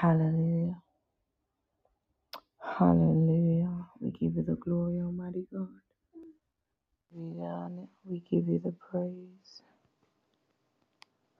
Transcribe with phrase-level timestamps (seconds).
[0.00, 0.82] Hallelujah.
[2.78, 3.86] Hallelujah.
[4.00, 5.68] We give you the glory, Almighty God.
[7.12, 7.88] We.
[8.04, 9.62] We give you the praise.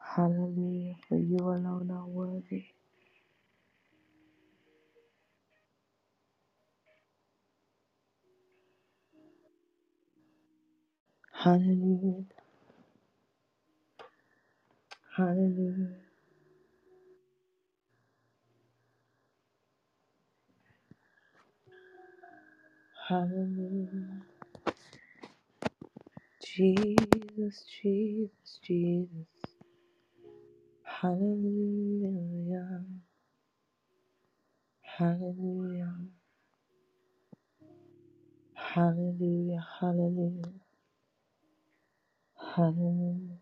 [0.01, 0.95] Hallelujah.
[1.09, 2.67] For you alone are worthy.
[11.33, 12.25] Hallelujah.
[15.17, 16.04] Hallelujah.
[23.09, 24.23] Hallelujah.
[26.45, 29.29] Jesus, Jesus, Jesus.
[30.85, 32.85] Hallelujah.
[34.83, 35.95] Hallelujah.
[38.55, 39.67] Hallelujah.
[39.81, 40.53] Hallelujah.
[42.57, 43.39] Hallelujah.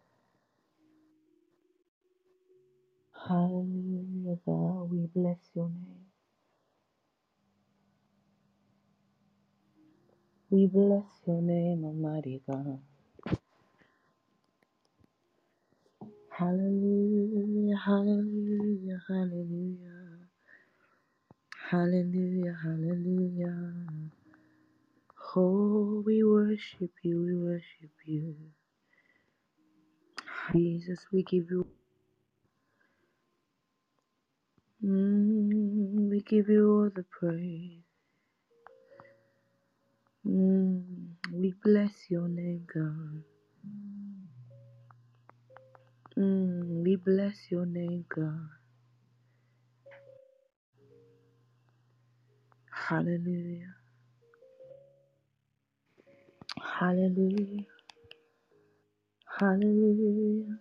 [3.29, 4.91] Hallelujah, God.
[4.91, 6.02] We bless your name.
[10.53, 12.81] We bless your name, Almighty God.
[16.31, 20.19] Hallelujah, hallelujah, hallelujah.
[21.71, 23.73] Hallelujah, hallelujah.
[25.37, 28.37] Oh, we worship you, we worship you.
[30.53, 31.67] Jesus, we give you,
[34.85, 37.92] mm, we give you all the praise.
[40.27, 40.85] Mm,
[41.33, 43.25] we bless your name, God.
[46.19, 48.49] Mm, we bless your name, God.
[52.73, 53.75] Hallelujah,
[56.81, 57.67] hallelujah,
[59.41, 60.59] hallelujah.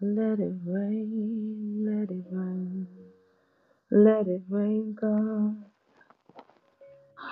[0.00, 2.88] Let it rain, let it rain,
[3.90, 5.56] let it rain, God.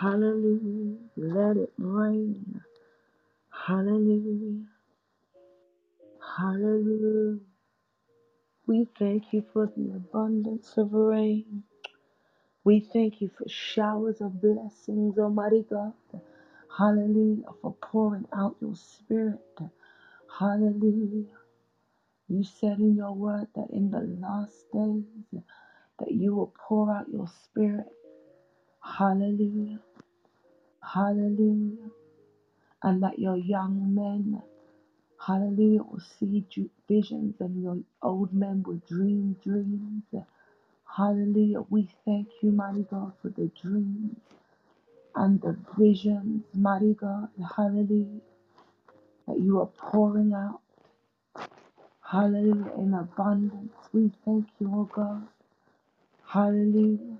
[0.01, 2.63] Hallelujah, let it rain.
[3.67, 4.67] Hallelujah,
[6.39, 7.41] hallelujah.
[8.67, 11.65] We thank you for the abundance of rain.
[12.65, 15.95] We thank you for showers of blessings, Almighty God.
[16.79, 19.41] Hallelujah, for pouring out your spirit.
[20.39, 21.27] Hallelujah.
[22.29, 25.05] You said in your word that in the last days
[26.01, 27.87] that you will pour out your spirit.
[28.85, 29.81] Hallelujah.
[30.83, 31.91] Hallelujah.
[32.83, 34.43] And that your young men,
[35.27, 36.45] hallelujah, will see
[36.89, 40.05] visions and your old men will dream dreams.
[40.97, 41.63] Hallelujah.
[41.71, 44.19] We thank you, mighty God, for the dreams
[45.17, 47.29] and the visions, mighty God.
[47.57, 48.21] Hallelujah.
[49.29, 50.61] That you are pouring out.
[52.03, 52.73] Hallelujah.
[52.79, 53.73] In abundance.
[53.93, 55.29] We thank you, oh God.
[56.29, 57.19] Hallelujah.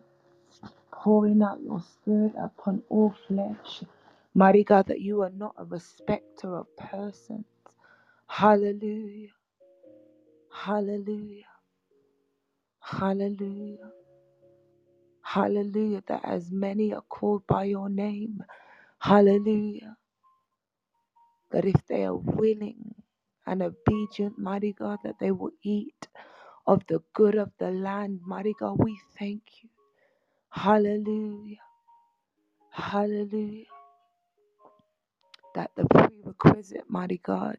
[1.05, 3.85] Pouring out your spirit upon all flesh.
[4.35, 7.47] Mighty God, that you are not a respecter of persons.
[8.29, 9.31] Hallelujah.
[10.53, 11.45] Hallelujah.
[12.81, 13.93] Hallelujah.
[15.23, 16.03] Hallelujah.
[16.09, 18.43] That as many are called by your name,
[19.01, 19.97] hallelujah.
[21.53, 22.95] That if they are willing
[23.47, 26.09] and obedient, mighty God, that they will eat
[26.67, 28.21] of the good of the land.
[28.27, 29.71] Mighty God, we thank you.
[30.55, 31.59] Hallelujah.
[32.71, 33.67] Hallelujah.
[35.55, 37.59] That the prerequisite, mighty God,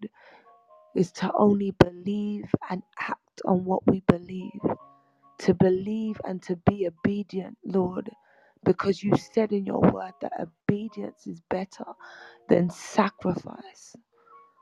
[0.96, 4.62] is to only believe and act on what we believe,
[5.40, 8.12] to believe and to be obedient, Lord,
[8.66, 11.86] because you said in your word that obedience is better
[12.50, 13.96] than sacrifice.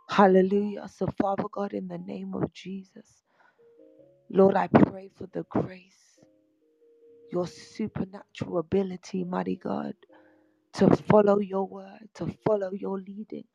[0.09, 0.87] Hallelujah.
[0.89, 3.23] So, Father God, in the name of Jesus,
[4.29, 6.02] Lord, I pray for the grace,
[7.33, 9.95] your supernatural ability, mighty God,
[10.75, 13.45] to follow your word, to follow your leading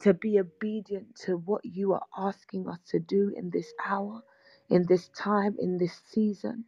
[0.00, 4.22] to be obedient to what you are asking us to do in this hour,
[4.68, 6.64] in this time, in this season.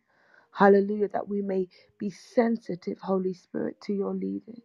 [0.52, 1.68] Hallelujah, that we may
[1.98, 4.62] be sensitive, Holy Spirit, to your leading.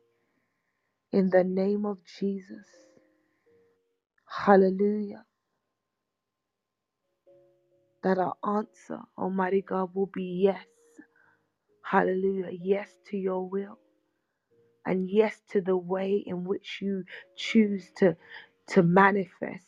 [1.11, 2.65] In the name of Jesus.
[4.27, 5.25] Hallelujah.
[8.03, 10.65] That our answer, Almighty God, will be yes.
[11.91, 12.49] Hallelujah.
[12.51, 13.79] Yes to your will.
[14.85, 17.05] And yes to the way in which you
[17.38, 18.17] choose to,
[18.69, 19.67] to manifest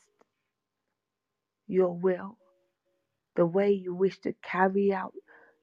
[1.68, 2.32] your will.
[3.36, 5.14] the way you wish to carry out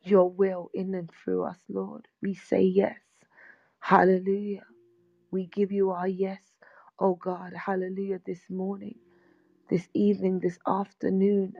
[0.03, 2.07] your will in and through us, Lord.
[2.23, 2.97] We say yes.
[3.81, 4.65] Hallelujah.
[5.31, 6.41] We give you our yes,
[7.01, 7.55] oh God.
[7.55, 8.21] Hallelujah.
[8.27, 8.97] This morning,
[9.71, 11.55] this evening, this afternoon.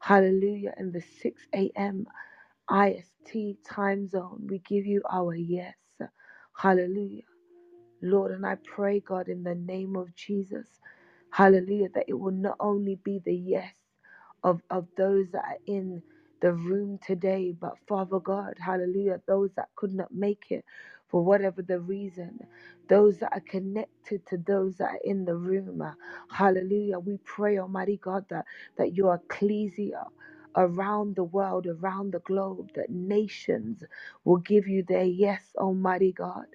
[0.00, 0.74] Hallelujah.
[0.76, 2.06] And the 6 a.m.
[2.72, 4.46] IST time zone.
[4.50, 5.74] We give you our yes.
[6.56, 7.22] Hallelujah.
[8.02, 10.68] Lord, and I pray, God, in the name of Jesus,
[11.32, 13.74] hallelujah, that it will not only be the yes
[14.44, 16.02] of, of those that are in
[16.42, 20.64] the room today, but Father God, hallelujah, those that could not make it
[21.08, 22.38] for whatever the reason,
[22.88, 25.82] those that are connected to those that are in the room,
[26.30, 27.00] hallelujah.
[27.00, 28.46] We pray, Almighty God, that,
[28.78, 30.04] that your ecclesia
[30.56, 33.82] around the world, around the globe, that nations
[34.24, 36.46] will give you their yes, Almighty God.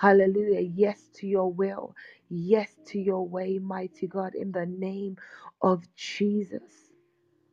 [0.00, 0.60] Hallelujah.
[0.60, 1.94] Yes to your will.
[2.30, 5.16] Yes to your way, mighty God, in the name
[5.62, 6.90] of Jesus.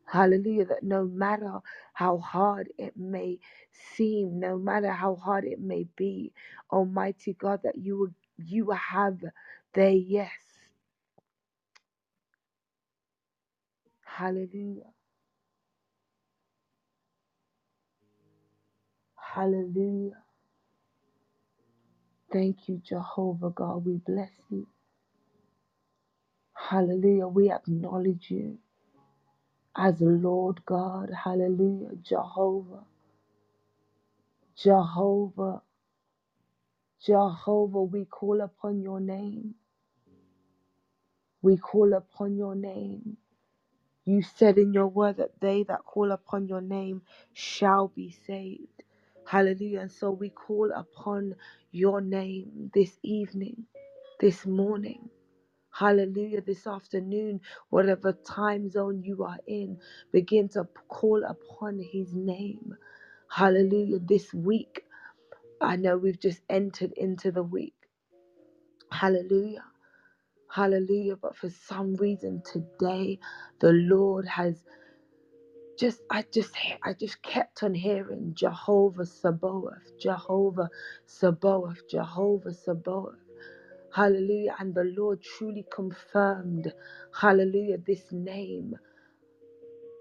[0.06, 0.66] Hallelujah.
[0.66, 1.60] That no matter
[1.94, 3.40] how hard it may
[3.96, 6.34] seem, no matter how hard it may be,
[6.72, 9.20] Almighty God, that you will you have
[9.74, 10.32] their yes.
[14.06, 14.95] Hallelujah.
[19.36, 20.18] Hallelujah.
[22.34, 23.86] Thank you, Jehovah God.
[23.86, 24.68] We bless you.
[26.56, 27.28] Hallelujah.
[27.28, 28.60] We acknowledge you
[29.78, 31.12] as Lord God.
[31.26, 31.92] Hallelujah.
[32.04, 32.84] Jehovah.
[34.58, 35.62] Jehovah,
[37.06, 39.56] Jehovah, we call upon your name.
[41.42, 43.18] We call upon your name.
[44.06, 47.04] You said in your word that they that call upon your name
[47.34, 48.75] shall be saved.
[49.28, 49.82] Hallelujah.
[49.82, 51.36] And so we call upon
[51.72, 53.66] your name this evening,
[54.22, 55.10] this morning.
[55.74, 56.42] Hallelujah.
[56.42, 59.80] This afternoon, whatever time zone you are in,
[60.12, 62.76] begin to call upon his name.
[63.32, 64.00] Hallelujah.
[64.00, 64.84] This week,
[65.62, 67.76] I know we've just entered into the week.
[68.92, 69.66] Hallelujah.
[70.52, 71.18] Hallelujah.
[71.18, 73.20] But for some reason today,
[73.62, 74.64] the Lord has
[75.78, 80.70] just, I just, I just kept on hearing Jehovah Sabaoth, Jehovah
[81.08, 83.20] Sabaoth, Jehovah Sabaoth.
[83.94, 84.56] Hallelujah.
[84.60, 86.74] And the Lord truly confirmed,
[87.20, 88.76] hallelujah, this name,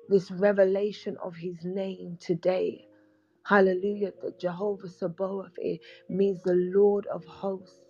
[0.08, 2.86] this revelation of his name today.
[3.44, 4.12] Hallelujah.
[4.22, 7.80] That Jehovah Sabaoth it means the Lord of hosts.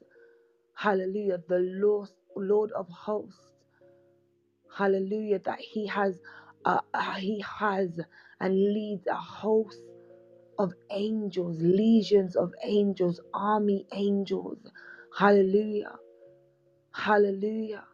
[0.76, 1.40] Hallelujah.
[1.48, 3.48] The Lord, Lord of hosts.
[4.76, 5.40] Hallelujah.
[5.40, 6.20] That he has,
[6.64, 6.80] uh,
[7.18, 8.00] he has
[8.40, 9.80] and leads a host
[10.58, 14.58] of angels, legions of angels, army angels.
[15.18, 15.96] Hallelujah.
[16.94, 17.84] Hallelujah.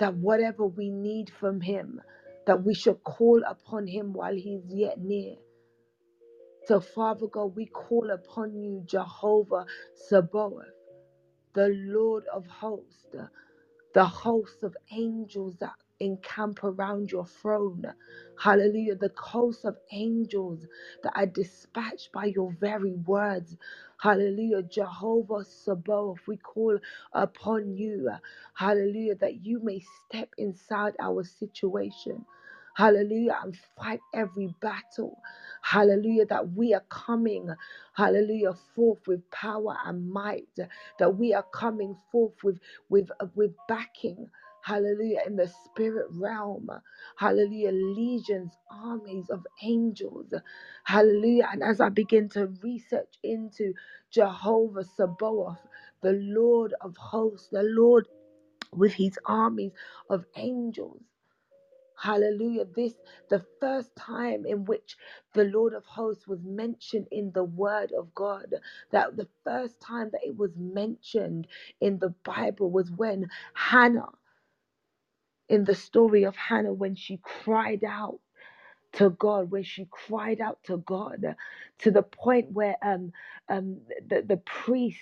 [0.00, 2.00] That whatever we need from him,
[2.46, 5.36] that we should call upon him while he's yet near.
[6.66, 9.66] So, Father God, we call upon you, Jehovah
[10.08, 10.66] Sabaoth,
[11.54, 13.16] the Lord of hosts,
[13.94, 17.84] the hosts of angels that encamp around your throne.
[18.38, 18.96] Hallelujah.
[18.96, 20.66] The hosts of angels
[21.04, 23.56] that are dispatched by your very words.
[24.00, 24.62] Hallelujah.
[24.64, 26.78] Jehovah Sabaoth, we call
[27.14, 28.10] upon you.
[28.54, 29.16] Hallelujah.
[29.16, 32.24] That you may step inside our situation.
[32.76, 33.38] Hallelujah.
[33.44, 35.18] And fight every battle.
[35.62, 36.26] Hallelujah.
[36.26, 37.50] That we are coming.
[37.94, 38.54] Hallelujah.
[38.76, 40.48] Forth with power and might.
[40.98, 42.60] That we are coming forth with
[42.90, 44.28] with with backing
[44.62, 46.68] hallelujah in the spirit realm
[47.16, 50.34] hallelujah legions armies of angels
[50.84, 53.74] hallelujah and as i begin to research into
[54.10, 55.58] jehovah sabaoth
[56.02, 58.08] the lord of hosts the lord
[58.72, 59.72] with his armies
[60.10, 61.02] of angels
[61.98, 62.66] Hallelujah.
[62.76, 62.94] This,
[63.30, 64.96] the first time in which
[65.34, 68.54] the Lord of hosts was mentioned in the word of God,
[68.92, 71.48] that the first time that it was mentioned
[71.80, 74.10] in the Bible was when Hannah,
[75.50, 78.20] in the story of Hannah, when she cried out
[78.94, 81.36] to God, when she cried out to God,
[81.80, 83.12] to the point where um,
[83.48, 83.78] um,
[84.08, 85.00] the, the priest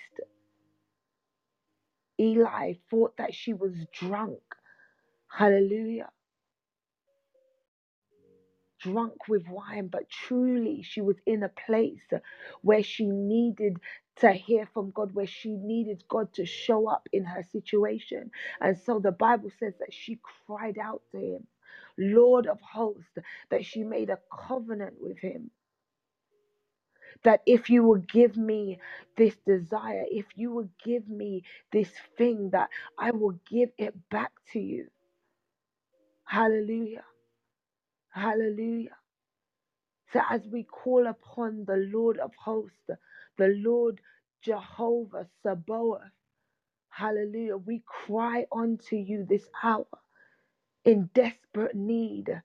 [2.19, 4.39] Eli thought that she was drunk.
[5.29, 6.09] Hallelujah
[8.81, 12.01] drunk with wine, but truly she was in a place
[12.63, 13.77] where she needed
[14.17, 18.31] to hear from God, where she needed God to show up in her situation.
[18.61, 21.47] And so the Bible says that she cried out to him,
[21.97, 23.17] Lord of hosts,
[23.51, 25.51] that she made a covenant with him.
[27.23, 28.79] That if you will give me
[29.17, 32.69] this desire, if you will give me this thing, that
[32.99, 34.87] I will give it back to you.
[36.25, 37.03] Hallelujah.
[38.19, 38.97] Hallelujah.
[40.13, 42.77] So as we call upon the Lord of hosts,
[43.37, 44.01] the Lord
[44.43, 46.01] Jehovah Sabaoth,
[46.89, 49.87] hallelujah, we cry unto you this hour
[50.85, 52.41] in desperate need.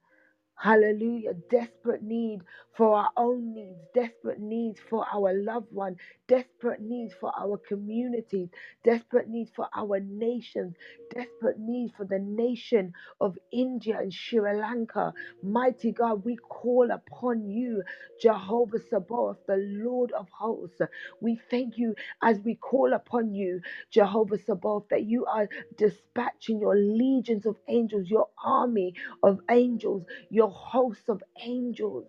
[0.56, 1.34] Hallelujah.
[1.50, 2.42] Desperate need
[2.76, 5.96] for our own needs, desperate needs for our loved one,
[6.28, 8.48] desperate needs for our communities,
[8.84, 10.76] desperate needs for our nations,
[11.14, 15.14] desperate needs for the nation of India and Sri Lanka.
[15.42, 17.82] Mighty God, we call upon you,
[18.20, 20.80] Jehovah Sabaoth, the Lord of hosts.
[21.20, 26.76] We thank you as we call upon you, Jehovah Sabaoth, that you are dispatching your
[26.76, 32.06] legions of angels, your army of angels your hosts of angels.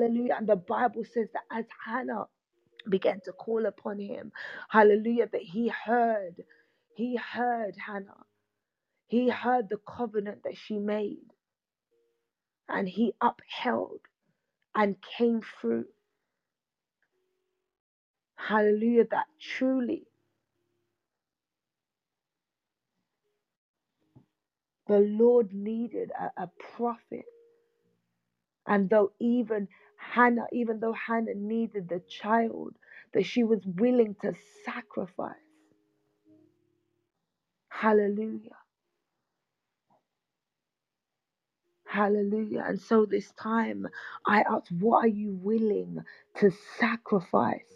[0.00, 0.36] Hallelujah.
[0.38, 2.26] And the Bible says that as Hannah
[2.88, 4.32] began to call upon him,
[4.70, 6.44] hallelujah, that he heard,
[6.94, 8.24] he heard Hannah.
[9.08, 11.18] He heard the covenant that she made
[12.68, 14.00] and he upheld
[14.74, 15.86] and came through.
[18.36, 19.06] Hallelujah.
[19.10, 20.04] That truly
[24.88, 27.26] the Lord needed a, a prophet.
[28.66, 32.76] And though even Hannah, even though Hannah needed the child,
[33.14, 34.34] that she was willing to
[34.66, 35.36] sacrifice.
[37.70, 38.56] Hallelujah.
[41.86, 42.64] Hallelujah.
[42.66, 43.86] And so this time
[44.26, 45.98] I ask, what are you willing
[46.38, 47.66] to sacrifice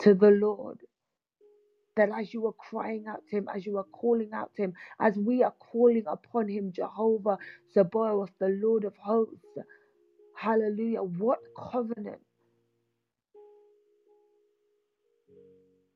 [0.00, 0.80] to the Lord?
[1.96, 4.74] That as you are crying out to Him, as you are calling out to Him,
[5.00, 7.38] as we are calling upon Him, Jehovah
[7.74, 9.58] Sabaoth, the Lord of hosts,
[10.36, 11.02] hallelujah.
[11.02, 11.40] What
[11.72, 12.20] covenant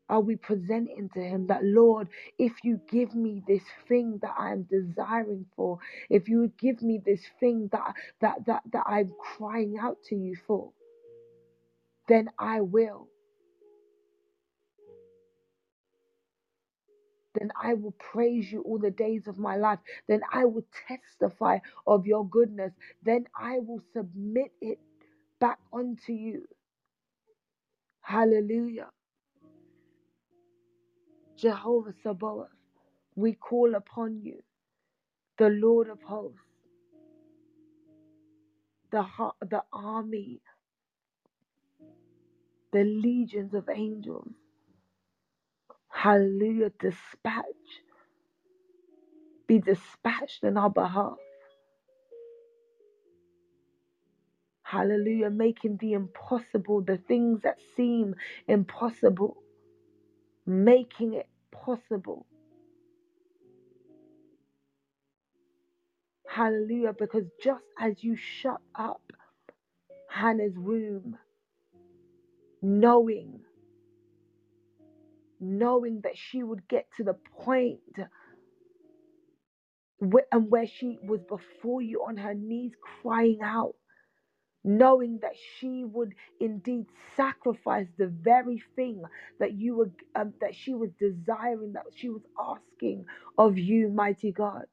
[0.08, 4.52] are we presenting to Him that, Lord, if you give me this thing that I
[4.52, 5.78] am desiring for,
[6.10, 10.16] if you would give me this thing that, that, that, that I'm crying out to
[10.16, 10.72] you for,
[12.08, 13.08] then I will.
[17.38, 19.80] Then I will praise you all the days of my life.
[20.08, 22.72] Then I will testify of your goodness.
[23.04, 24.80] Then I will submit it
[25.40, 26.44] back unto you.
[28.02, 28.90] Hallelujah.
[31.38, 32.48] Jehovah Sabaoth,
[33.16, 34.42] we call upon you,
[35.38, 36.38] the Lord of hosts,
[38.92, 39.04] the,
[39.42, 40.40] the army,
[42.72, 44.32] the legions of angels.
[45.98, 46.70] Hallelujah.
[46.80, 47.44] Dispatch.
[49.48, 51.18] Be dispatched in our behalf.
[54.62, 55.30] Hallelujah.
[55.30, 58.14] Making the impossible, the things that seem
[58.48, 59.38] impossible,
[60.46, 62.26] making it possible.
[66.28, 66.94] Hallelujah.
[66.98, 69.02] Because just as you shut up
[70.10, 71.18] Hannah's womb,
[72.62, 73.40] knowing,
[75.40, 77.80] knowing that she would get to the point
[79.98, 83.74] where, and where she was before you on her knees crying out,
[84.64, 89.02] knowing that she would indeed sacrifice the very thing
[89.40, 93.04] that you were um, that she was desiring that she was asking
[93.38, 94.64] of you mighty god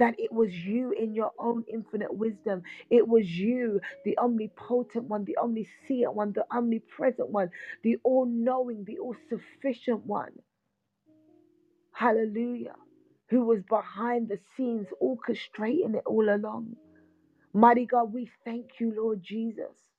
[0.00, 2.64] that it was you in your own infinite wisdom.
[2.90, 7.50] It was you, the omnipotent one, the omniscient one, the omnipresent one,
[7.84, 10.32] the all knowing, the all sufficient one.
[11.92, 12.76] Hallelujah.
[13.30, 16.76] Who was behind the scenes, orchestrating it all along.
[17.54, 19.89] Mighty God, we thank you, Lord Jesus.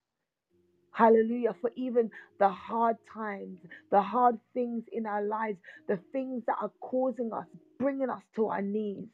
[0.94, 1.56] Hallelujah.
[1.62, 3.60] For even the hard times,
[3.92, 7.46] the hard things in our lives, the things that are causing us,
[7.80, 9.08] bringing us to our knees,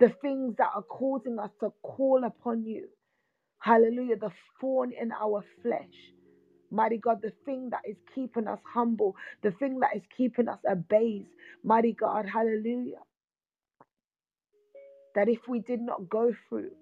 [0.00, 2.88] the things that are causing us to call upon you.
[3.60, 4.16] Hallelujah.
[4.18, 6.12] The thorn in our flesh.
[6.70, 10.58] Mighty God, the thing that is keeping us humble, the thing that is keeping us
[10.68, 11.28] abased.
[11.64, 13.00] Mighty God, hallelujah.
[15.14, 16.72] That if we did not go through,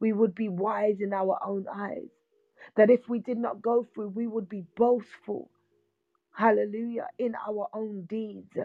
[0.00, 2.08] we would be wise in our own eyes.
[2.76, 5.50] That if we did not go through, we would be boastful.
[6.34, 7.08] Hallelujah.
[7.18, 8.56] In our own deeds.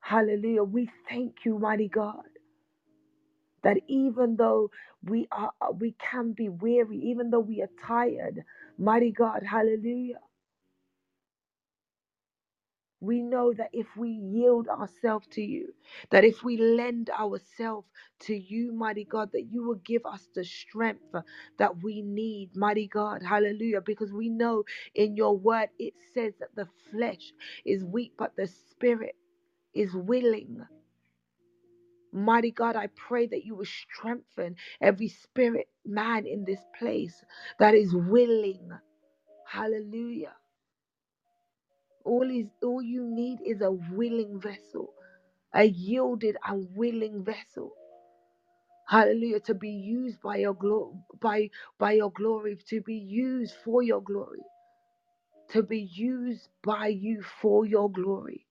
[0.00, 0.64] Hallelujah.
[0.64, 2.24] We thank you, mighty God.
[3.64, 4.70] That even though
[5.04, 8.44] we are we can be weary, even though we are tired,
[8.78, 10.20] mighty God, hallelujah.
[13.00, 15.74] We know that if we yield ourselves to you,
[16.10, 17.88] that if we lend ourselves
[18.22, 21.14] to you, mighty God, that you will give us the strength
[21.58, 23.22] that we need, mighty God.
[23.22, 23.82] Hallelujah.
[23.82, 27.32] Because we know in your word it says that the flesh
[27.66, 29.16] is weak, but the spirit
[29.74, 30.62] is willing.
[32.12, 37.24] Mighty God, I pray that you will strengthen every spirit man in this place
[37.60, 38.70] that is willing.
[39.46, 40.34] Hallelujah
[42.06, 44.94] all is all you need is a willing vessel,
[45.54, 47.72] a yielded and willing vessel.
[48.88, 49.40] Hallelujah.
[49.42, 54.02] To be used by your glory, by, by your glory, to be used for your
[54.02, 54.44] glory,
[55.50, 58.46] to be used by you for your glory.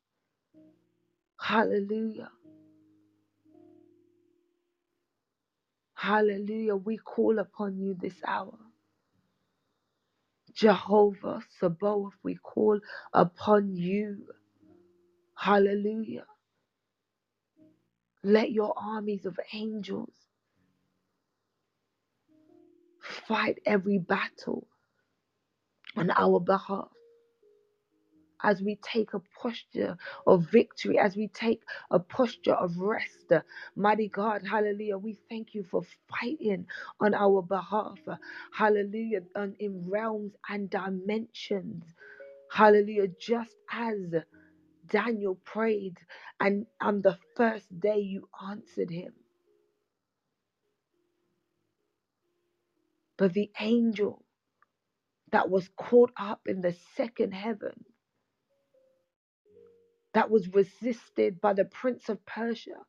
[1.42, 2.32] Hallelujah.
[5.96, 6.76] Hallelujah.
[6.78, 8.58] We call upon you this hour.
[10.56, 12.80] Jehovah Sabaoth, we call
[13.14, 14.28] upon you.
[15.38, 16.26] Hallelujah.
[18.24, 20.14] Let your armies of angels
[23.28, 24.68] fight every battle
[25.98, 26.90] on our behalf
[28.46, 29.98] as we take a posture
[30.28, 33.34] of victory, as we take a posture of rest.
[33.76, 35.00] Mighty God, hallelujah.
[35.00, 36.68] We thank you for fighting
[37.02, 38.00] on our behalf.
[38.54, 39.22] Hallelujah.
[39.36, 41.86] And in realms and dimensions.
[42.52, 43.10] Hallelujah.
[43.20, 44.16] Just as
[44.88, 45.98] Daniel prayed,
[46.40, 49.14] and on the first day you answered him.
[53.18, 54.26] But the angel
[55.32, 57.86] that was caught up in the second heaven,
[60.16, 62.86] that was resisted by the prince of Persia,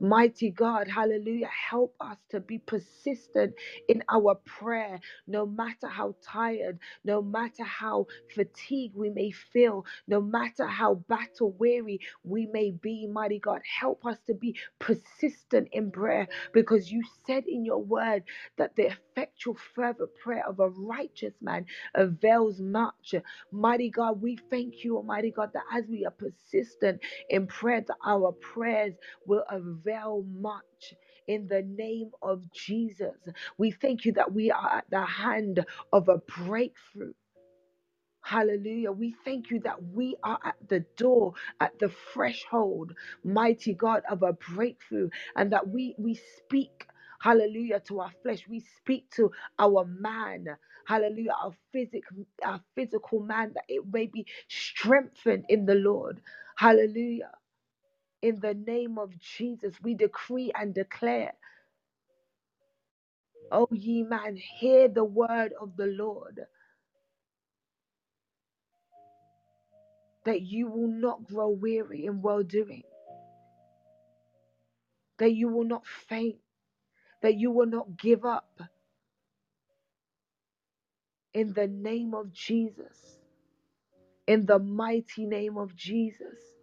[0.00, 1.48] Mighty God, hallelujah.
[1.70, 3.54] Help us to be persistent
[3.88, 10.20] in our prayer, no matter how tired, no matter how fatigued we may feel, no
[10.20, 13.06] matter how battle weary we may be.
[13.06, 18.24] Mighty God, help us to be persistent in prayer because you said in your word
[18.58, 21.64] that the effectual, fervent prayer of a righteous man
[21.94, 23.14] avails much.
[23.52, 27.00] Mighty God, we thank you, Almighty God, that as we are persistent
[27.30, 28.94] in prayer, that our prayers
[29.26, 29.87] will avail
[30.40, 30.94] much.
[31.28, 33.16] In the name of Jesus,
[33.58, 37.12] we thank you that we are at the hand of a breakthrough.
[38.24, 38.92] Hallelujah.
[38.92, 42.92] We thank you that we are at the door, at the threshold,
[43.24, 46.86] mighty God, of a breakthrough, and that we we speak.
[47.20, 48.46] Hallelujah to our flesh.
[48.48, 50.46] We speak to our man.
[50.86, 51.32] Hallelujah.
[51.42, 52.04] Our physic,
[52.44, 56.20] our physical man, that it may be strengthened in the Lord.
[56.56, 57.32] Hallelujah.
[58.22, 61.34] In the name of Jesus, we decree and declare,
[63.52, 66.40] O ye man, hear the word of the Lord,
[70.24, 72.84] that you will not grow weary in well doing,
[75.18, 76.38] that you will not faint,
[77.22, 78.60] that you will not give up.
[81.34, 83.18] In the name of Jesus,
[84.26, 86.57] in the mighty name of Jesus.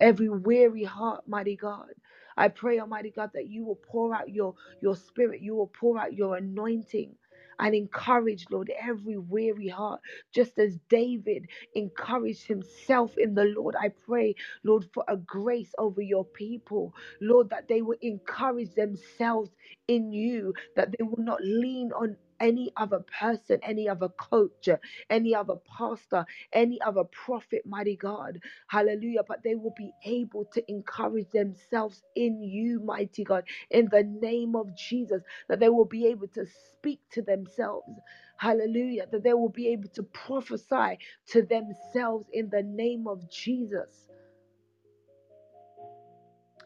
[0.00, 1.90] Every weary heart, mighty God.
[2.36, 5.98] I pray, Almighty God, that you will pour out your, your spirit, you will pour
[5.98, 7.16] out your anointing
[7.60, 10.00] and encourage, Lord, every weary heart,
[10.34, 13.76] just as David encouraged himself in the Lord.
[13.80, 19.50] I pray, Lord, for a grace over your people, Lord, that they will encourage themselves
[19.88, 24.68] in you, that they will not lean on any other person, any other coach,
[25.10, 28.34] any other pastor, any other prophet, mighty God
[28.68, 29.22] Hallelujah.
[29.28, 34.56] But they will be able to encourage themselves in you, mighty God, in the name
[34.56, 37.90] of Jesus, that they will be able to speak to themselves.
[38.38, 39.06] Hallelujah.
[39.12, 44.08] That they will be able to prophesy to themselves in the name of Jesus.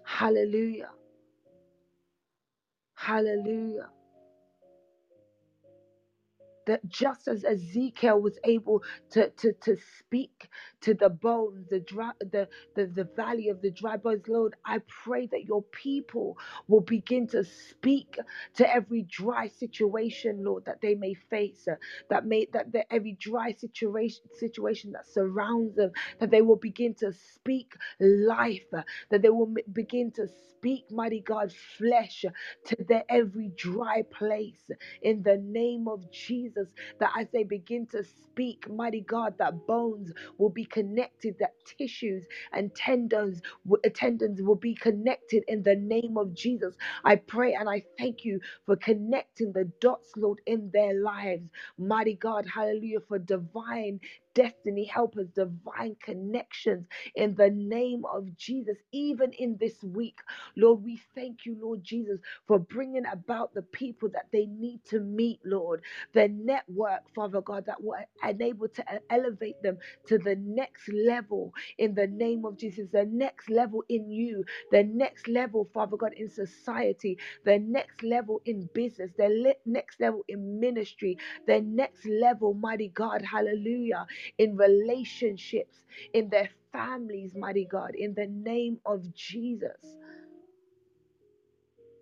[0.04, 0.90] Hallelujah.
[2.96, 3.88] Hallelujah.
[6.66, 10.48] That just as Ezekiel was able to, to, to speak
[10.82, 14.80] to the bones, the, dry, the, the, the valley of the dry bones, Lord, I
[15.04, 18.18] pray that your people will begin to speak
[18.56, 21.76] to every dry situation, Lord, that they may face, uh,
[22.10, 26.94] that may that, that every dry situation situation that surrounds them, that they will begin
[26.96, 32.30] to speak life, uh, that they will m- begin to speak, mighty God, flesh uh,
[32.66, 34.70] to their every dry place
[35.02, 36.49] in the name of Jesus.
[37.00, 42.26] That as they begin to speak, mighty God, that bones will be connected, that tissues
[42.52, 46.76] and tendons, uh, tendons will be connected in the name of Jesus.
[47.04, 51.48] I pray and I thank you for connecting the dots, Lord, in their lives.
[51.78, 54.00] Mighty God, hallelujah, for divine
[54.34, 58.78] destiny helpers, divine connections in the name of Jesus.
[58.92, 60.18] Even in this week,
[60.56, 65.00] Lord, we thank you, Lord Jesus for bringing about the people that they need to
[65.00, 65.82] meet, Lord.
[66.14, 67.96] The network, Father God, that will
[68.28, 73.50] enable to elevate them to the next level in the name of Jesus, the next
[73.50, 79.12] level in you, the next level, Father God, in society, the next level in business,
[79.18, 84.06] the le- next level in ministry, the next level, mighty God, hallelujah,
[84.38, 85.76] in relationships,
[86.14, 89.98] in their families, mighty God, in the name of Jesus.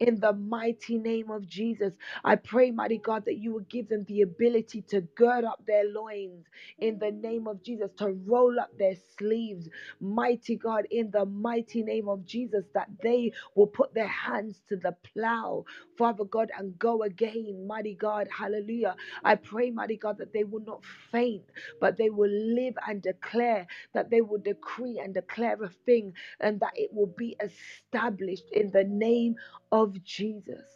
[0.00, 1.94] In the mighty name of Jesus.
[2.24, 5.84] I pray, mighty God, that you will give them the ability to gird up their
[5.90, 6.46] loins
[6.78, 9.68] in the name of Jesus, to roll up their sleeves,
[10.00, 14.76] mighty God, in the mighty name of Jesus, that they will put their hands to
[14.76, 15.64] the plow,
[15.98, 18.96] Father God, and go again, mighty God, hallelujah.
[19.24, 20.82] I pray, mighty God, that they will not
[21.12, 21.44] faint,
[21.80, 26.60] but they will live and declare, that they will decree and declare a thing, and
[26.60, 29.36] that it will be established in the name
[29.72, 30.70] of Jesus.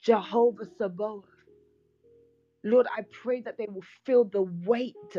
[0.00, 1.24] Jehovah Sabaoth.
[2.64, 5.16] Lord, I pray that they will feel the weight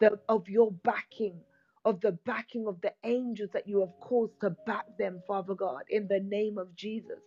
[0.00, 1.40] the, of your backing,
[1.84, 5.84] of the backing of the angels that you have caused to back them, Father God,
[5.90, 7.20] in the name of Jesus.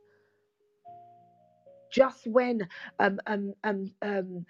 [1.91, 2.67] Just when
[2.99, 4.45] um, um, um, um,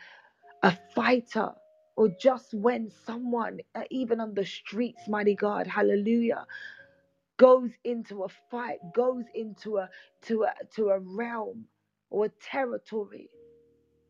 [0.63, 1.51] a fighter,
[1.97, 6.45] or just when someone, uh, even on the streets, mighty God, hallelujah,
[7.37, 9.89] goes into a fight, goes into a
[10.23, 11.65] to a to a realm
[12.11, 13.29] or a territory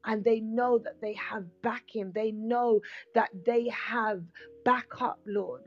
[0.06, 2.12] and they know that they have backing.
[2.14, 2.82] They know
[3.16, 4.24] that they have
[4.66, 5.64] backup, Lord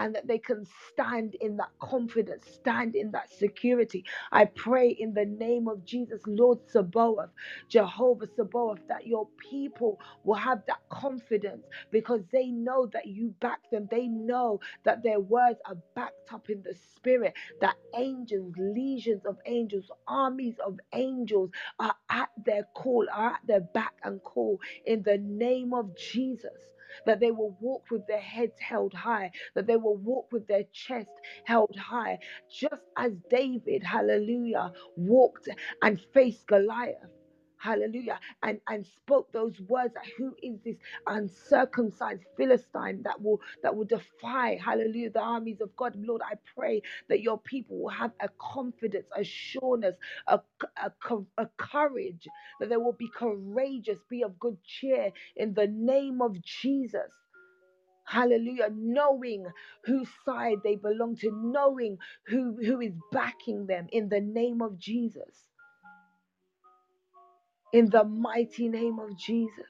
[0.00, 4.04] and that they can stand in that confidence, stand in that security.
[4.32, 7.30] I pray in the name of Jesus, Lord Sabaoth,
[7.70, 13.60] Jehovah Sabaoth, that your people will have that confidence because they know that you back
[13.72, 13.88] them.
[13.90, 19.38] They know that their words are backed up in the spirit, that angels, legions of
[19.46, 25.02] angels, armies of angels are at their call, are at their back and call in
[25.04, 26.52] the name of Jesus.
[27.06, 30.64] That they will walk with their heads held high, that they will walk with their
[30.72, 31.10] chest
[31.44, 32.18] held high,
[32.50, 35.48] just as David, hallelujah, walked
[35.82, 37.10] and faced Goliath.
[37.60, 38.20] Hallelujah.
[38.42, 40.76] And and spoke those words that who is this
[41.08, 45.96] uncircumcised Philistine that will that will defy hallelujah the armies of God.
[45.98, 49.96] Lord, I pray that your people will have a confidence, a sureness,
[50.28, 50.40] a,
[50.78, 50.92] a,
[51.38, 52.28] a courage,
[52.60, 57.12] that they will be courageous, be of good cheer in the name of Jesus.
[58.06, 58.70] Hallelujah.
[58.74, 59.46] Knowing
[59.84, 64.78] whose side they belong to, knowing who, who is backing them in the name of
[64.78, 65.46] Jesus.
[67.72, 69.66] In the mighty name of Jesus.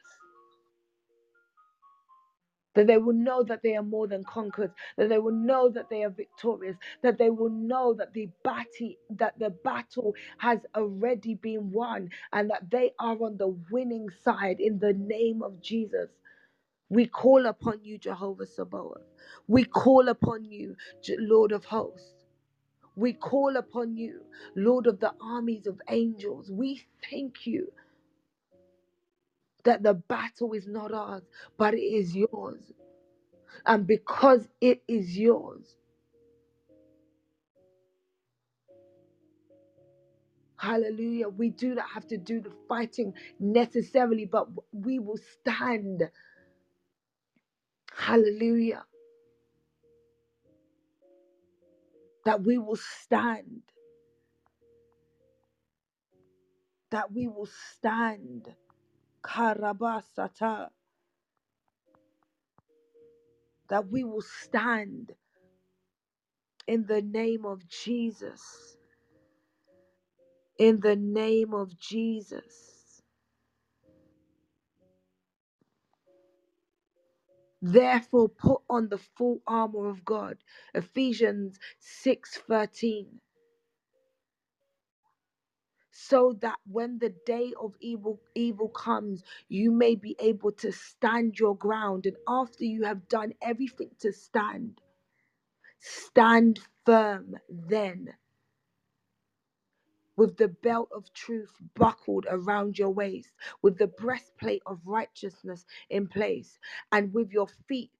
[2.74, 5.90] That they will know that they are more than conquerors, that they will know that
[5.90, 11.34] they are victorious, that they will know that the battle that the battle has already
[11.34, 16.10] been won, and that they are on the winning side in the name of Jesus.
[16.90, 19.02] We call upon you, Jehovah Sabaoth.
[19.48, 20.76] We call upon you,
[21.18, 22.14] Lord of hosts.
[22.96, 24.22] We call upon you,
[24.56, 26.50] Lord of the armies of angels.
[26.50, 27.72] We thank you
[29.64, 31.22] that the battle is not ours,
[31.58, 32.72] but it is yours.
[33.66, 35.76] And because it is yours,
[40.58, 46.10] hallelujah, we do not have to do the fighting necessarily, but we will stand.
[47.96, 48.84] Hallelujah.
[52.26, 53.62] That we will stand.
[56.92, 58.48] That we will stand.
[59.24, 60.70] Karabasata.
[63.70, 65.12] That we will stand
[66.68, 68.76] in the name of Jesus.
[70.58, 73.02] In the name of Jesus.
[77.62, 80.38] Therefore, put on the full armor of God.
[80.74, 83.20] Ephesians 6:13.
[86.08, 91.38] So that when the day of evil evil comes, you may be able to stand
[91.40, 92.06] your ground.
[92.06, 94.80] And after you have done everything to stand,
[95.80, 98.14] stand firm then
[100.16, 103.30] with the belt of truth buckled around your waist,
[103.62, 106.58] with the breastplate of righteousness in place,
[106.92, 107.90] and with your feet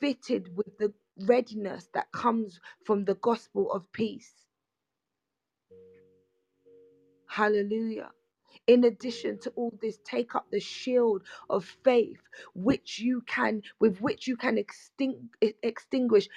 [0.00, 0.92] fitted with the
[1.26, 4.45] readiness that comes from the gospel of peace.
[7.36, 8.12] Hallelujah.
[8.66, 12.20] In addition to all this, take up the shield of faith,
[12.54, 16.28] which you can, with which you can extin- e- extinguish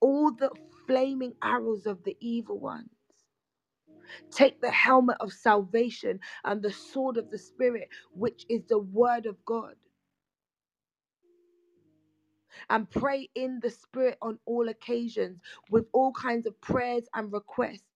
[0.00, 0.50] all the
[0.86, 2.90] flaming arrows of the evil ones.
[4.32, 9.26] Take the helmet of salvation and the sword of the Spirit, which is the word
[9.26, 9.76] of God,
[12.70, 15.40] and pray in the Spirit on all occasions
[15.70, 17.87] with all kinds of prayers and requests.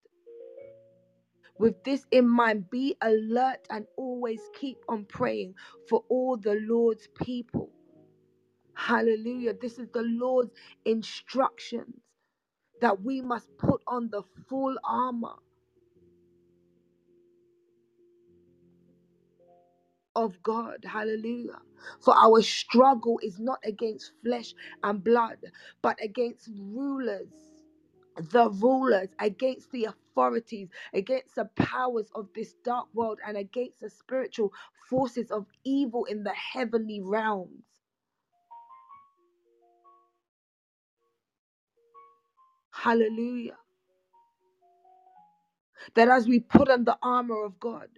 [1.62, 5.55] With this in mind, be alert and always keep on praying
[5.88, 7.70] for all the Lord's people.
[8.75, 9.55] Hallelujah.
[9.61, 10.53] This is the Lord's
[10.87, 11.96] instructions.
[12.81, 15.35] that we must put on the full armor
[20.16, 20.79] of God.
[20.85, 21.61] Hallelujah.
[22.01, 25.38] For our struggle is not against flesh and blood,
[25.83, 27.29] but against rulers,
[28.33, 33.90] the rulers, against the authorities, against the powers of this dark world, and against the
[33.90, 34.53] spiritual
[34.90, 37.64] forces of evil in the heavenly realms.
[42.72, 43.57] Hallelujah.
[45.94, 47.88] That as we put on the armor of God,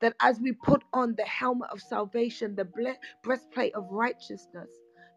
[0.00, 2.64] that as we put on the helmet of salvation, the
[3.24, 4.70] breastplate of righteousness,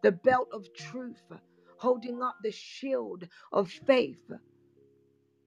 [0.03, 1.21] the belt of truth,
[1.77, 4.31] holding up the shield of faith,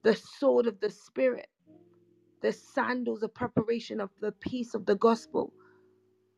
[0.03, 1.49] the sword of the Spirit,
[2.41, 5.53] the sandals of preparation of the peace of the gospel,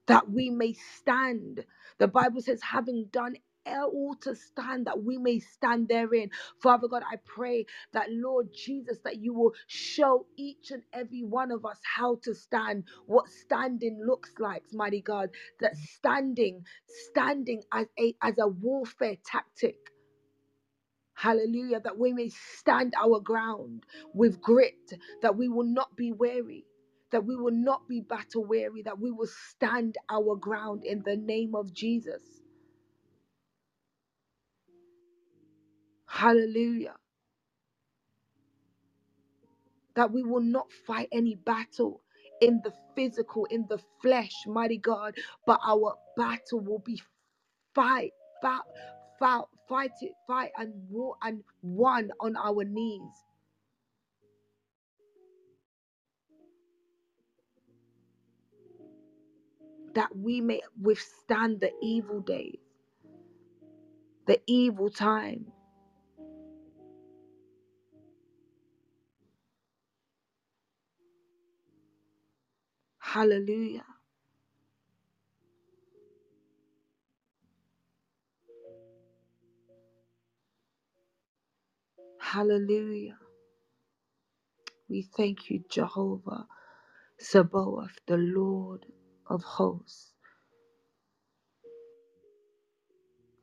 [0.07, 1.65] that we may stand.
[1.99, 6.31] The Bible says, having done all to stand, that we may stand therein.
[6.61, 11.51] Father God, I pray that, Lord Jesus, that you will show each and every one
[11.51, 16.65] of us how to stand, what standing looks like, mighty God, that standing,
[17.11, 19.77] standing as a as a warfare tactic.
[21.15, 26.65] Hallelujah, that we may stand our ground with grit, that we will not be weary,
[27.11, 31.17] that we will not be battle weary, that we will stand our ground in the
[31.17, 32.40] name of Jesus.
[36.11, 36.95] Hallelujah,
[39.95, 42.01] that we will not fight any battle
[42.41, 45.15] in the physical, in the flesh, mighty God,
[45.47, 47.01] but our battle will be
[47.75, 48.61] fight, fight,
[49.19, 53.13] fight, fight it, fight and war and one on our knees.
[59.95, 62.59] that we may withstand the evil days,
[64.27, 65.45] the evil time.
[73.13, 73.85] Hallelujah.
[82.19, 83.17] Hallelujah.
[84.89, 86.47] We thank you, Jehovah
[87.19, 88.85] Sabaoth, the Lord
[89.27, 90.13] of hosts,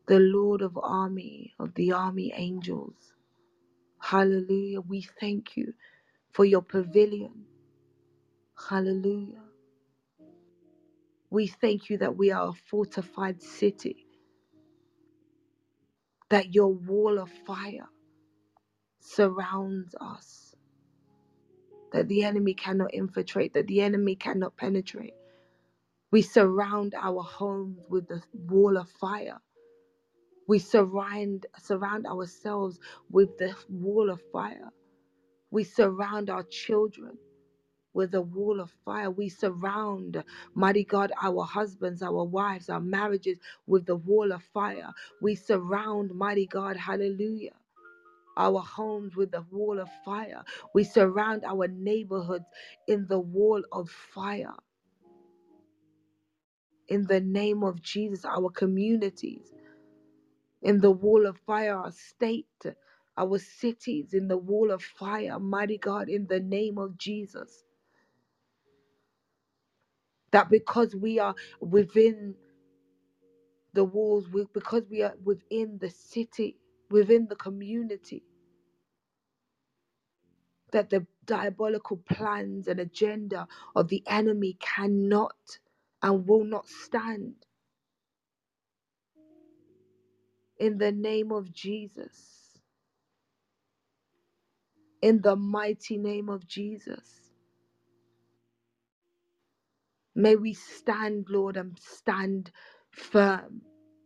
[0.09, 2.97] the Lord of army, of the army angels.
[4.01, 4.81] Hallelujah.
[4.83, 5.75] We thank you
[6.33, 7.47] for your pavilion.
[8.71, 9.48] Hallelujah.
[11.31, 14.07] We thank you that we are a fortified city,
[16.31, 17.89] that your wall of fire
[19.01, 20.55] surrounds us,
[21.93, 25.15] that the enemy cannot infiltrate, that the enemy cannot penetrate.
[26.13, 29.41] We surround our homes with the wall of fire.
[30.49, 34.71] We surround surround ourselves with the wall of fire.
[35.51, 37.19] We surround our children
[37.95, 39.11] with a wall of fire.
[39.11, 40.23] We surround,
[40.55, 44.93] mighty God, our husbands, our wives, our marriages with the wall of fire.
[45.23, 47.55] We surround, mighty God, hallelujah,
[48.37, 50.45] our homes with the wall of fire.
[50.75, 52.47] We surround our neighborhoods
[52.89, 54.55] in the wall of fire.
[56.89, 59.53] In the name of Jesus, our communities
[60.63, 62.47] in the wall of fire, our state,
[63.17, 67.65] our cities in the wall of fire, mighty God, in the name of Jesus.
[70.33, 72.37] That because we are within
[73.75, 76.59] the walls, we- because we are within the city,
[76.91, 78.25] within the community,
[80.73, 85.61] that the diabolical plans and agenda of the enemy cannot
[86.03, 87.47] and will not stand.
[90.59, 92.59] In the name of Jesus,
[95.03, 97.28] in the mighty name of Jesus.
[100.19, 102.53] May we stand, Lord, and stand
[102.93, 103.63] firm.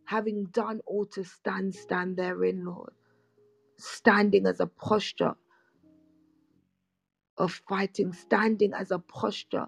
[0.07, 2.93] Having done all to stand, stand therein, Lord.
[3.79, 5.35] Standing as a posture
[7.37, 9.67] of fighting, standing as a posture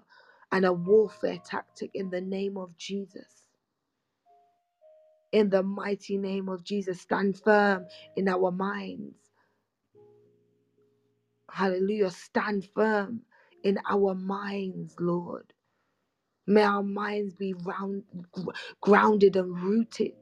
[0.52, 3.48] and a warfare tactic in the name of Jesus.
[5.32, 9.18] In the mighty name of Jesus, stand firm in our minds.
[11.50, 12.10] Hallelujah.
[12.10, 13.22] Stand firm
[13.64, 15.52] in our minds, Lord.
[16.46, 18.04] May our minds be round,
[18.80, 20.12] grounded and rooted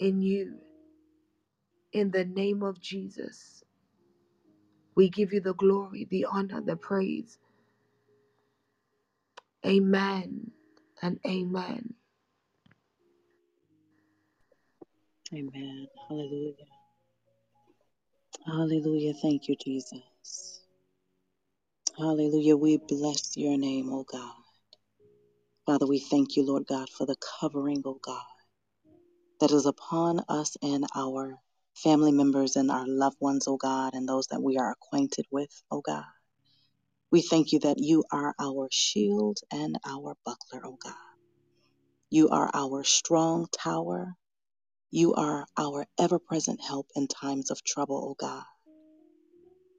[0.00, 0.56] in you.
[1.92, 3.64] In the name of Jesus,
[4.96, 7.38] we give you the glory, the honor, the praise.
[9.66, 10.50] Amen
[11.02, 11.94] and amen.
[15.34, 15.88] Amen.
[16.08, 16.54] Hallelujah.
[18.46, 19.14] Hallelujah.
[19.22, 20.62] Thank you, Jesus.
[21.98, 22.56] Hallelujah.
[22.56, 24.43] We bless your name, O God.
[25.66, 28.20] Father, we thank you, Lord God, for the covering, O God,
[29.40, 31.38] that is upon us and our
[31.74, 35.62] family members and our loved ones, O God, and those that we are acquainted with,
[35.70, 36.04] O God.
[37.10, 40.94] We thank you that you are our shield and our buckler, O God.
[42.10, 44.14] You are our strong tower.
[44.90, 48.44] You are our ever present help in times of trouble, O God.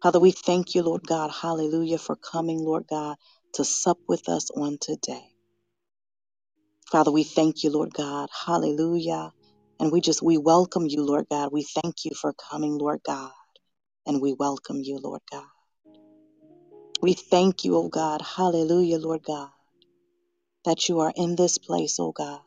[0.02, 3.18] Father, we thank you, Lord God, hallelujah, for coming, Lord God,
[3.54, 5.35] to sup with us on today.
[6.92, 9.32] Father, we thank you, Lord God, hallelujah.
[9.80, 11.50] And we just, we welcome you, Lord God.
[11.54, 13.32] We thank you for coming, Lord God,
[14.08, 15.46] and we welcome you, Lord God.
[17.02, 19.50] We thank you, oh God, hallelujah, Lord God,
[20.66, 22.42] that you are in this place, oh God.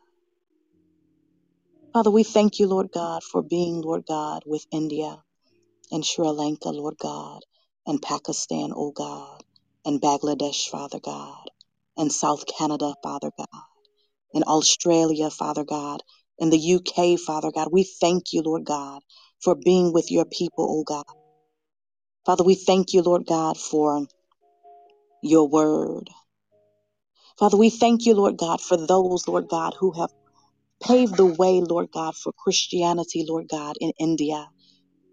[1.93, 5.17] Father, we thank you, Lord God, for being, Lord God, with India.
[5.91, 7.41] and Sri Lanka, Lord God,
[7.85, 9.41] and Pakistan, O God,
[9.85, 11.49] and Bangladesh, Father God,
[11.97, 13.63] and South Canada, Father God,
[14.33, 16.01] and Australia, Father God,
[16.39, 17.69] in the UK, Father God.
[17.71, 19.01] We thank you, Lord God,
[19.43, 21.05] for being with your people, O God.
[22.25, 24.05] Father, we thank you, Lord God, for
[25.21, 26.09] your word.
[27.39, 30.11] Father, we thank you, Lord God, for those, Lord God, who have
[30.83, 34.47] paved the way, Lord God, for Christianity, Lord God, in India.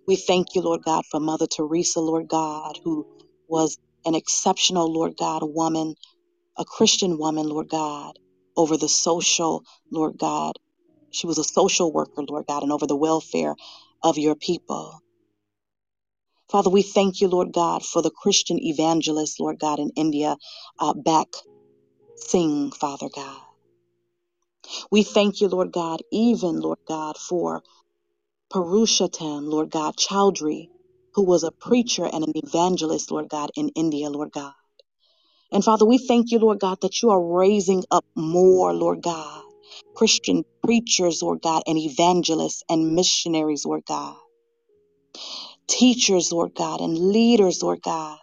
[0.07, 3.07] We thank you, Lord God, for Mother Teresa, Lord God, who
[3.49, 5.95] was an exceptional, Lord God, woman,
[6.59, 8.19] a Christian woman, Lord God,
[8.57, 10.55] over the social, Lord God.
[11.11, 13.55] She was a social worker, Lord God, and over the welfare
[14.03, 15.01] of your people.
[16.51, 20.37] Father, we thank you, Lord God, for the Christian evangelist, Lord God, in India,
[20.79, 21.43] uh, Bakht
[22.17, 23.41] Singh, Father God.
[24.91, 27.63] We thank you, Lord God, even, Lord God, for
[28.53, 30.71] Purushottama, Lord God, Chowdhury,
[31.15, 34.53] who was a preacher and an evangelist, Lord God, in India, Lord God.
[35.53, 39.43] And Father, we thank you, Lord God, that you are raising up more, Lord God,
[39.97, 44.17] Christian preachers, Lord God, and evangelists and missionaries, Lord God,
[45.69, 48.19] teachers, Lord God, and leaders, Lord God,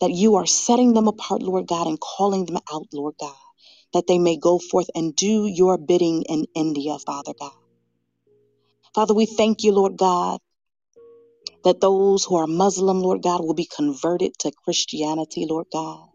[0.00, 3.34] that you are setting them apart, Lord God, and calling them out, Lord God,
[3.94, 7.52] that they may go forth and do your bidding in India, Father God.
[8.94, 10.38] Father, we thank you, Lord God
[11.66, 16.08] that those who are Muslim, Lord God, will be converted to Christianity, Lord God.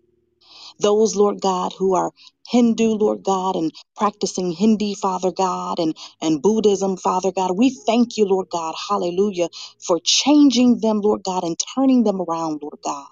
[0.80, 2.12] Those, Lord God, who are
[2.50, 8.18] Hindu, Lord God, and practicing Hindi, Father God, and, and Buddhism, Father God, we thank
[8.18, 9.50] you, Lord God, hallelujah,
[9.86, 13.08] for changing them, Lord God, and turning them around, Lord God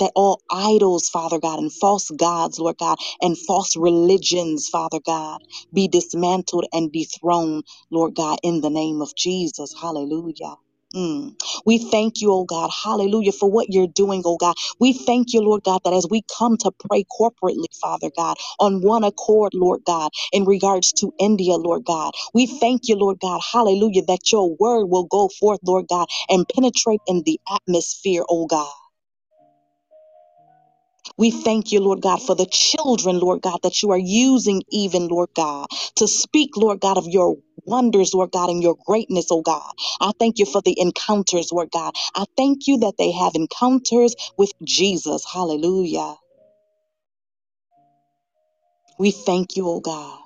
[0.00, 5.40] that all idols, Father God, and false gods, Lord God, and false religions, Father God,
[5.72, 9.74] be dismantled and dethroned, Lord God, in the name of Jesus.
[9.80, 10.56] Hallelujah.
[10.94, 11.34] Mm.
[11.64, 14.54] We thank you, oh God, hallelujah, for what you're doing, oh God.
[14.80, 18.82] We thank you, Lord God, that as we come to pray corporately, Father God, on
[18.82, 23.40] one accord, Lord God, in regards to India, Lord God, we thank you, Lord God,
[23.52, 28.46] hallelujah, that your word will go forth, Lord God, and penetrate in the atmosphere, oh
[28.46, 28.68] God.
[31.18, 35.08] We thank you, Lord God, for the children, Lord God, that you are using even,
[35.08, 39.42] Lord God, to speak, Lord God, of your wonders, Lord God, and your greatness, oh
[39.42, 39.72] God.
[40.00, 41.94] I thank you for the encounters, Lord God.
[42.16, 45.24] I thank you that they have encounters with Jesus.
[45.32, 46.16] Hallelujah.
[48.98, 50.18] We thank you, oh God.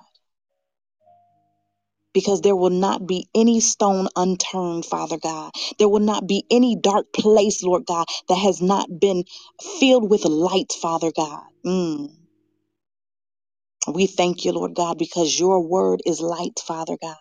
[2.13, 5.53] Because there will not be any stone unturned, Father God.
[5.79, 9.25] There will not be any dark place, Lord God, that has not been
[9.79, 11.45] filled with light, Father God.
[11.65, 12.11] Mm.
[13.93, 17.17] We thank you, Lord God, because your word is light, Father God.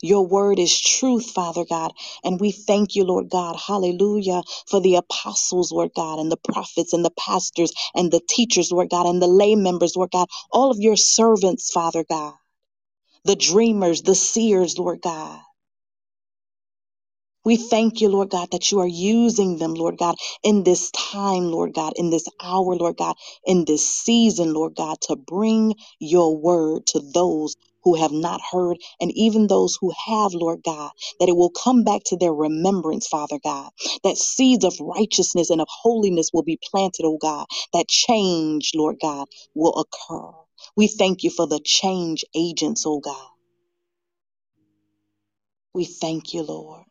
[0.00, 1.92] Your word is truth, Father God.
[2.22, 6.92] And we thank you, Lord God, hallelujah, for the apostles, Lord God, and the prophets
[6.92, 10.70] and the pastors and the teachers, Lord God, and the lay members, Lord God, all
[10.70, 12.34] of your servants, Father God,
[13.28, 15.40] the dreamers, the seers, Lord God.
[17.44, 21.46] We thank you, Lord God, that you are using them, Lord God, in this time,
[21.50, 23.16] Lord God, in this hour, Lord God,
[23.46, 28.76] in this season, Lord God, to bring your word to those who have not heard
[29.00, 33.08] and even those who have, Lord God, that it will come back to their remembrance,
[33.08, 33.70] Father God,
[34.04, 38.98] that seeds of righteousness and of holiness will be planted, oh God, that change, Lord
[39.02, 40.30] God, will occur.
[40.76, 43.28] We thank you for the change agents, oh God.
[45.74, 46.84] We thank you, Lord.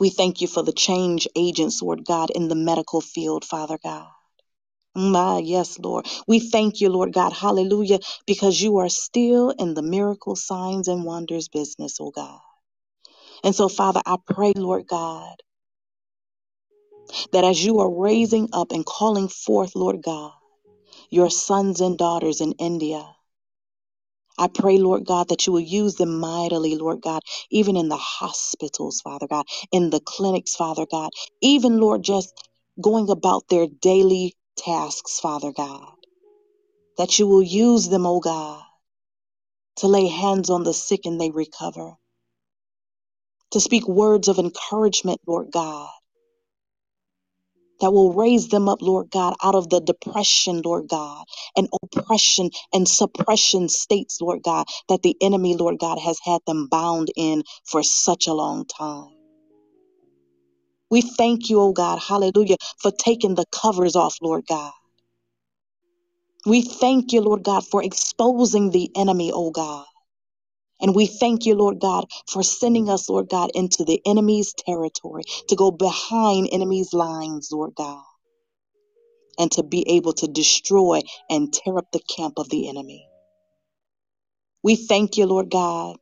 [0.00, 4.08] We thank you for the change agents, Lord God, in the medical field, Father God.
[4.94, 6.06] My, yes, Lord.
[6.26, 7.32] We thank you, Lord God.
[7.32, 7.98] Hallelujah.
[8.26, 12.40] Because you are still in the miracle signs and wonders business, oh God.
[13.44, 15.36] And so, Father, I pray, Lord God,
[17.32, 20.32] that as you are raising up and calling forth, Lord God,
[21.10, 23.04] your sons and daughters in India,
[24.38, 27.96] I pray, Lord God, that you will use them mightily, Lord God, even in the
[27.96, 32.34] hospitals, Father God, in the clinics, Father God, even, Lord, just
[32.80, 35.94] going about their daily tasks, Father God,
[36.98, 38.62] that you will use them, oh God,
[39.76, 41.94] to lay hands on the sick and they recover,
[43.52, 45.90] to speak words of encouragement, Lord God
[47.80, 51.24] that will raise them up, Lord God, out of the depression, Lord God,
[51.56, 56.68] and oppression and suppression states, Lord God, that the enemy, Lord God, has had them
[56.70, 59.08] bound in for such a long time.
[60.90, 64.72] We thank you, oh God, hallelujah, for taking the covers off, Lord God.
[66.46, 69.86] We thank you, Lord God, for exposing the enemy, oh God.
[70.80, 75.24] And we thank you, Lord God, for sending us, Lord God, into the enemy's territory
[75.48, 78.02] to go behind enemy's lines, Lord God
[79.38, 81.00] and to be able to destroy
[81.30, 83.08] and tear up the camp of the enemy.
[84.62, 85.96] We thank you, Lord God,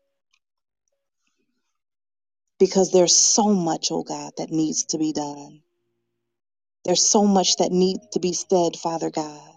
[2.61, 5.63] because there's so much, oh God, that needs to be done.
[6.85, 9.54] There's so much that needs to be said, Father God.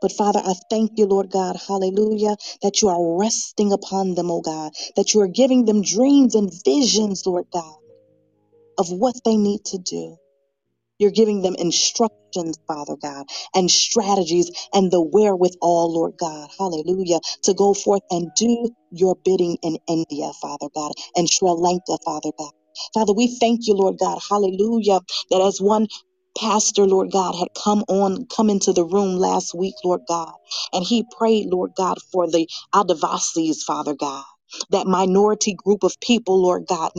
[0.00, 4.42] But Father, I thank you, Lord God, hallelujah, that you are resting upon them, oh
[4.42, 7.76] God, that you are giving them dreams and visions, Lord God,
[8.78, 10.16] of what they need to do.
[10.98, 17.54] You're giving them instructions, Father God, and strategies and the wherewithal, Lord God, hallelujah, to
[17.54, 22.52] go forth and do your bidding in India, Father God, and Sri Lanka, Father God.
[22.94, 25.88] Father, we thank you, Lord God, hallelujah, that as one
[26.40, 30.32] pastor, Lord God, had come on, come into the room last week, Lord God,
[30.72, 34.24] and he prayed, Lord God, for the Adivasis, Father God.
[34.70, 36.92] That minority group of people, Lord God,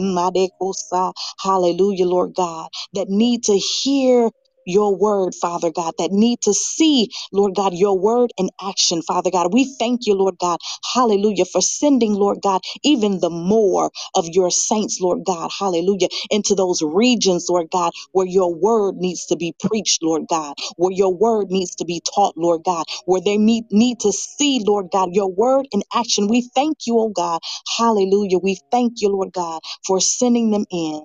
[1.40, 4.32] hallelujah, Lord God that need to hear
[4.70, 9.32] your word, Father God, that need to see, Lord God, your word in action, Father
[9.32, 9.54] God.
[9.54, 10.60] We thank you, Lord God,
[10.94, 16.56] hallelujah, for sending, Lord God, even the more of your saints, Lord God, hallelujah, into
[16.56, 21.16] those regions, Lord God, where your word needs to be preached, Lord God, where your
[21.16, 25.12] word needs to be taught, Lord God, where they need, need to see, Lord God,
[25.14, 26.30] your word in action.
[26.30, 27.42] We thank you, oh God,
[27.78, 28.40] hallelujah.
[28.40, 31.04] We thank you, Lord God, for sending them in.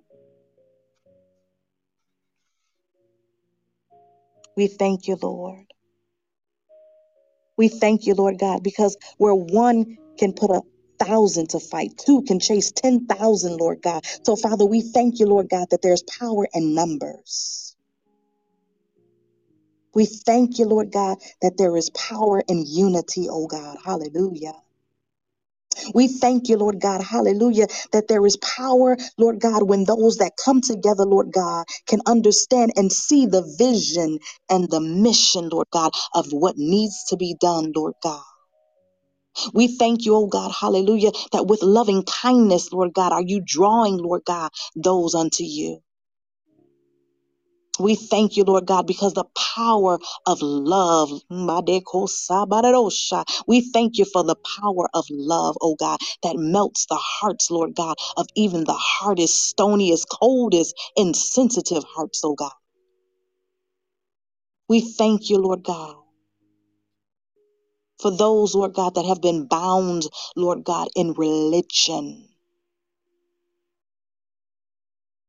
[4.56, 5.66] We thank you, Lord.
[7.58, 10.62] We thank you, Lord God, because where one can put a
[11.04, 14.04] thousand to fight, two can chase 10,000, Lord God.
[14.24, 17.76] So, Father, we thank you, Lord God, that there's power in numbers.
[19.94, 23.78] We thank you, Lord God, that there is power in unity, oh God.
[23.84, 24.54] Hallelujah.
[25.94, 30.32] We thank you, Lord God, hallelujah, that there is power, Lord God, when those that
[30.44, 34.18] come together, Lord God, can understand and see the vision
[34.50, 38.22] and the mission, Lord God, of what needs to be done, Lord God.
[39.54, 43.98] We thank you, oh God, hallelujah, that with loving kindness, Lord God, are you drawing,
[43.98, 45.80] Lord God, those unto you.
[47.80, 49.24] We thank you, Lord God, because the
[49.56, 51.10] power of love.
[53.46, 57.74] We thank you for the power of love, oh God, that melts the hearts, Lord
[57.76, 62.52] God, of even the hardest, stoniest, coldest, insensitive hearts, oh God.
[64.68, 65.96] We thank you, Lord God,
[68.00, 70.04] for those, Lord God, that have been bound,
[70.36, 72.24] Lord God, in religion.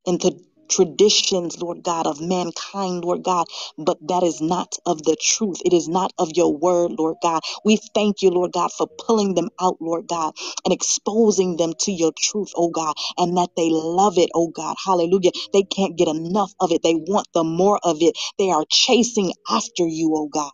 [0.05, 0.39] into
[0.69, 3.47] traditions, Lord God, of mankind, Lord God,
[3.77, 5.57] but that is not of the truth.
[5.65, 7.41] It is not of your word, Lord God.
[7.65, 10.33] We thank you, Lord God, for pulling them out, Lord God,
[10.65, 14.75] and exposing them to your truth, oh God, and that they love it, oh God.
[14.85, 15.31] Hallelujah.
[15.53, 16.83] They can't get enough of it.
[16.83, 18.17] They want the more of it.
[18.39, 20.51] They are chasing after you, oh God.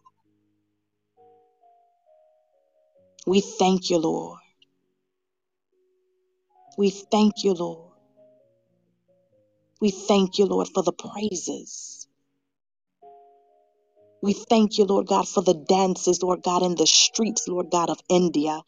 [3.28, 4.40] We thank you, Lord.
[6.78, 7.91] We thank you, Lord.
[9.82, 12.08] We thank you, Lord, for the praises.
[14.22, 17.90] We thank you, Lord God, for the dances, Lord God, in the streets, Lord God,
[17.90, 18.62] of India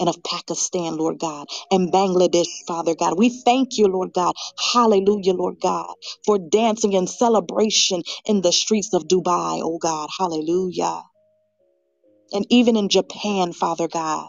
[0.00, 3.18] and of Pakistan, Lord God, and Bangladesh, Father God.
[3.18, 4.34] We thank you, Lord God.
[4.74, 5.94] Hallelujah, Lord God,
[6.26, 10.10] for dancing and celebration in the streets of Dubai, oh God.
[10.18, 11.02] Hallelujah.
[12.32, 14.28] And even in Japan, Father God.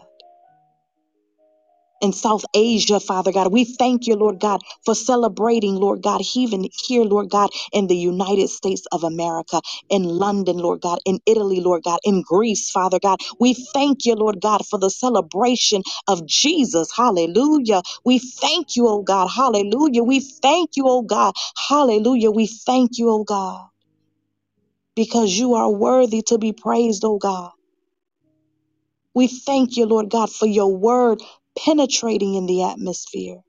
[2.00, 3.52] In South Asia, Father God.
[3.52, 7.96] We thank you, Lord God, for celebrating, Lord God, even here, Lord God, in the
[7.96, 13.00] United States of America, in London, Lord God, in Italy, Lord God, in Greece, Father
[13.00, 13.18] God.
[13.40, 16.90] We thank you, Lord God, for the celebration of Jesus.
[16.96, 17.82] Hallelujah.
[18.04, 19.28] We thank you, oh God.
[19.28, 20.02] Hallelujah.
[20.04, 21.34] We thank you, oh God.
[21.68, 22.30] Hallelujah.
[22.30, 23.66] We thank you, oh God,
[24.96, 27.50] because you are worthy to be praised, oh God.
[29.14, 31.22] We thank you, Lord God, for your word
[31.64, 33.42] penetrating in the atmosphere.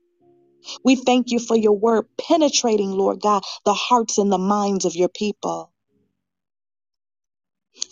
[0.84, 4.96] We thank you for your word penetrating, Lord God, the hearts and the minds of
[4.96, 5.72] your people.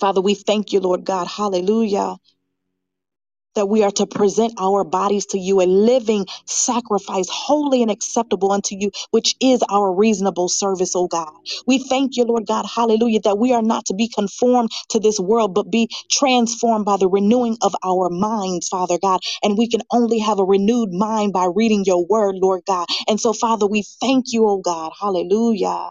[0.01, 2.17] Father, we thank you, Lord God, hallelujah,
[3.57, 8.53] that we are to present our bodies to you a living sacrifice, holy and acceptable
[8.53, 11.31] unto you, which is our reasonable service, O God.
[11.67, 15.21] We thank you, Lord God, hallelujah, that we are not to be conformed to this
[15.21, 19.21] world, but be transformed by the renewing of our minds, Father God.
[19.43, 22.87] And we can only have a renewed mind by reading your word, Lord God.
[23.09, 25.91] And so, Father, we thank you, O God, hallelujah,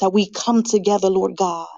[0.00, 1.68] that we come together, Lord God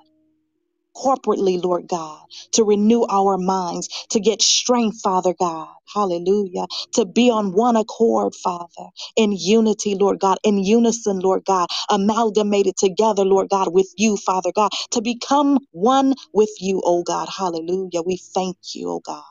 [0.97, 2.21] corporately, Lord God,
[2.53, 5.69] to renew our minds, to get strength, Father God.
[5.95, 6.67] Hallelujah.
[6.95, 12.77] To be on one accord, Father, in unity, Lord God, in unison, Lord God, amalgamated
[12.77, 17.29] together, Lord God, with you, Father God, to become one with you, oh God.
[17.37, 18.03] Hallelujah.
[18.05, 19.25] We thank you, oh God.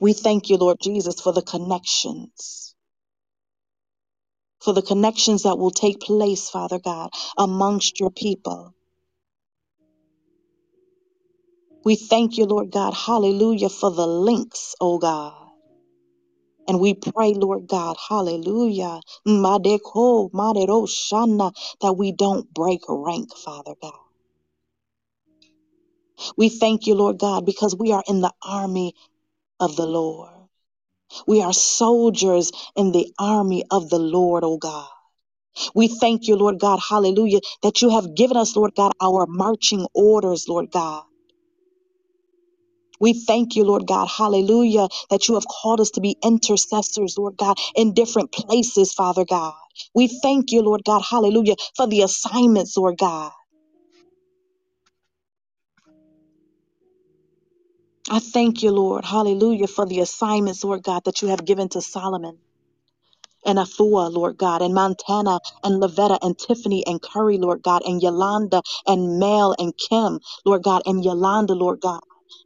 [0.00, 2.74] We thank you, Lord Jesus, for the connections.
[4.62, 8.74] For the connections that will take place, Father God, amongst your people.
[11.84, 15.34] We thank you, Lord God, hallelujah, for the links, oh God.
[16.68, 19.00] And we pray, Lord God, hallelujah,
[21.80, 23.94] that we don't break rank, Father God.
[26.36, 28.94] We thank you, Lord God, because we are in the army
[29.60, 30.30] of the Lord.
[31.26, 34.88] We are soldiers in the army of the Lord, oh God.
[35.74, 39.86] We thank you, Lord God, hallelujah, that you have given us, Lord God, our marching
[39.94, 41.04] orders, Lord God.
[43.00, 47.36] We thank you, Lord God, hallelujah, that you have called us to be intercessors, Lord
[47.36, 49.54] God, in different places, Father God.
[49.94, 53.32] We thank you, Lord God, hallelujah, for the assignments, Lord God.
[58.10, 61.82] I thank you, Lord, hallelujah, for the assignments, Lord God, that you have given to
[61.82, 62.38] Solomon
[63.46, 68.02] and Afua, Lord God, and Montana and Lavetta and Tiffany and Curry, Lord God, and
[68.02, 72.00] Yolanda and Mel and Kim, Lord God, and Yolanda, Lord God,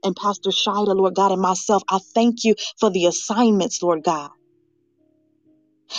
[0.05, 1.83] and Pastor Shida, Lord God, and myself.
[1.89, 4.31] I thank you for the assignments, Lord God.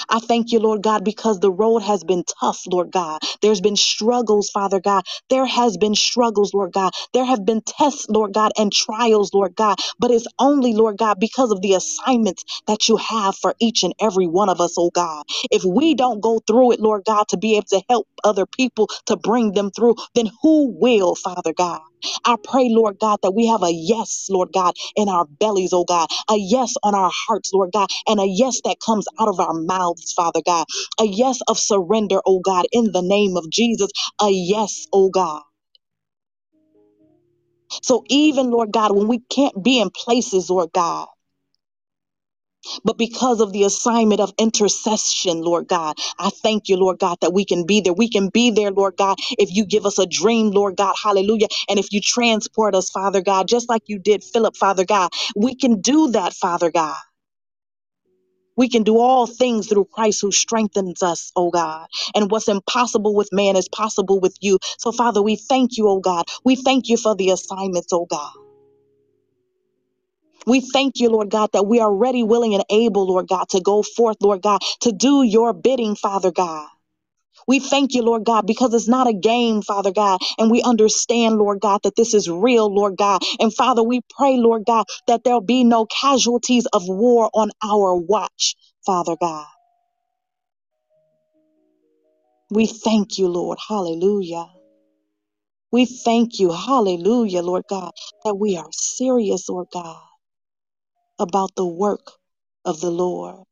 [0.09, 3.21] I thank you, Lord God, because the road has been tough, Lord God.
[3.41, 5.03] There's been struggles, Father God.
[5.29, 6.91] There has been struggles, Lord God.
[7.13, 9.77] There have been tests, Lord God, and trials, Lord God.
[9.99, 13.93] But it's only, Lord God, because of the assignments that you have for each and
[14.01, 15.23] every one of us, oh God.
[15.51, 18.89] If we don't go through it, Lord God, to be able to help other people
[19.07, 21.81] to bring them through, then who will, Father God?
[22.25, 25.85] I pray, Lord God, that we have a yes, Lord God, in our bellies, oh
[25.85, 29.39] God, a yes on our hearts, Lord God, and a yes that comes out of
[29.39, 30.65] our mouths, Father God,
[30.99, 33.91] a yes of surrender, oh God, in the name of Jesus,
[34.21, 35.41] a yes, oh God.
[37.83, 41.07] So even, Lord God, when we can't be in places, Lord God,
[42.83, 47.33] but because of the assignment of intercession, Lord God, I thank you, Lord God, that
[47.33, 47.93] we can be there.
[47.93, 51.47] We can be there, Lord God, if you give us a dream, Lord God, hallelujah.
[51.69, 55.55] And if you transport us, Father God, just like you did Philip, Father God, we
[55.55, 56.97] can do that, Father God.
[58.57, 61.87] We can do all things through Christ who strengthens us, oh God.
[62.15, 64.59] And what's impossible with man is possible with you.
[64.79, 66.25] So, Father, we thank you, oh God.
[66.45, 68.31] We thank you for the assignments, oh God.
[70.47, 73.61] We thank you, Lord God, that we are ready, willing, and able, Lord God, to
[73.61, 76.69] go forth, Lord God, to do your bidding, Father God.
[77.47, 80.19] We thank you, Lord God, because it's not a game, Father God.
[80.39, 83.21] And we understand, Lord God, that this is real, Lord God.
[83.39, 87.95] And Father, we pray, Lord God, that there'll be no casualties of war on our
[87.95, 89.47] watch, Father God.
[92.51, 93.59] We thank you, Lord.
[93.67, 94.47] Hallelujah.
[95.71, 97.91] We thank you, hallelujah, Lord God,
[98.25, 100.01] that we are serious, Lord God,
[101.19, 102.11] about the work
[102.65, 103.43] of the Lord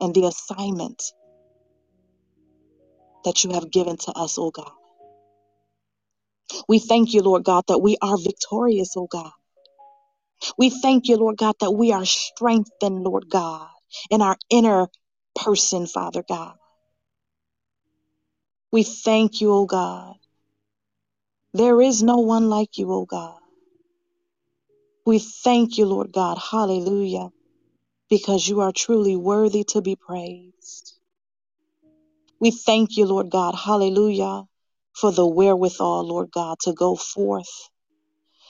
[0.00, 1.02] and the assignment
[3.24, 4.72] that you have given to us, oh God.
[6.68, 9.32] We thank you, Lord God, that we are victorious, oh God.
[10.58, 13.68] We thank you, Lord God, that we are strengthened, Lord God,
[14.10, 14.88] in our inner
[15.34, 16.54] person, Father God.
[18.72, 20.14] We thank you, oh God.
[21.54, 23.37] There is no one like you, oh God.
[25.08, 26.38] We thank you, Lord God.
[26.38, 27.30] Hallelujah.
[28.10, 30.98] Because you are truly worthy to be praised.
[32.40, 33.54] We thank you, Lord God.
[33.54, 34.44] Hallelujah.
[34.94, 37.70] For the wherewithal, Lord God, to go forth.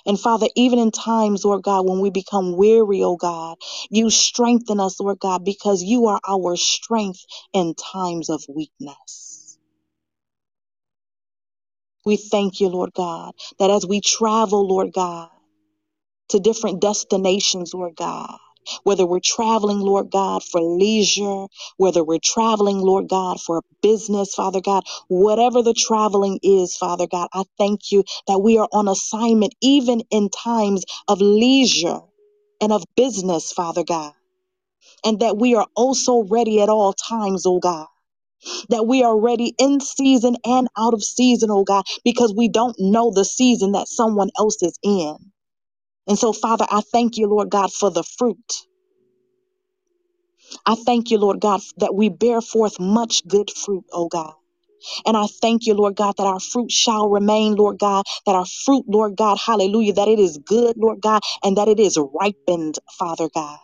[0.04, 3.58] And Father, even in times, Lord God, when we become weary, oh God,
[3.90, 9.58] you strengthen us, Lord God, because you are our strength in times of weakness.
[12.04, 15.30] We thank you, Lord God, that as we travel, Lord God,
[16.30, 18.36] to different destinations, Lord God.
[18.84, 21.46] Whether we're traveling, Lord God, for leisure,
[21.78, 27.28] whether we're traveling, Lord God, for business, Father God, whatever the traveling is, Father God,
[27.34, 32.00] I thank you that we are on assignment even in times of leisure
[32.60, 34.14] and of business, Father God,
[35.04, 37.86] and that we are also ready at all times, oh God.
[38.70, 42.76] That we are ready in season and out of season, oh God, because we don't
[42.78, 45.16] know the season that someone else is in.
[46.08, 48.54] And so, Father, I thank you, Lord God, for the fruit.
[50.66, 54.34] I thank you, Lord God, that we bear forth much good fruit, oh God.
[55.06, 58.46] And I thank you, Lord God, that our fruit shall remain, Lord God, that our
[58.46, 62.76] fruit, Lord God, hallelujah, that it is good, Lord God, and that it is ripened,
[62.98, 63.58] Father God.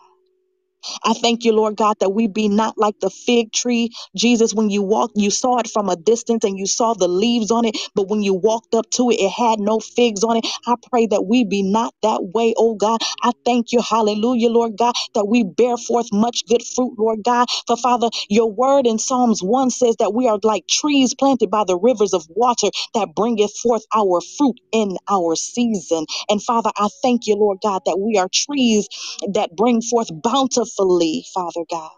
[1.03, 3.91] I thank you, Lord God, that we be not like the fig tree.
[4.15, 7.51] Jesus, when you walked, you saw it from a distance and you saw the leaves
[7.51, 10.47] on it, but when you walked up to it, it had no figs on it.
[10.67, 12.99] I pray that we be not that way, oh God.
[13.23, 17.47] I thank you, hallelujah, Lord God, that we bear forth much good fruit, Lord God.
[17.67, 21.63] For Father, your word in Psalms 1 says that we are like trees planted by
[21.65, 26.05] the rivers of water that bringeth forth our fruit in our season.
[26.29, 28.87] And Father, I thank you, Lord God, that we are trees
[29.33, 30.09] that bring forth
[30.77, 31.91] bountifully, Father God.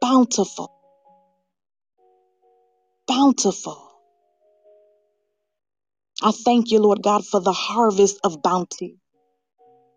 [0.00, 0.70] Bountiful,
[3.08, 3.90] bountiful.
[6.22, 8.98] I thank you, Lord God, for the harvest of bounty.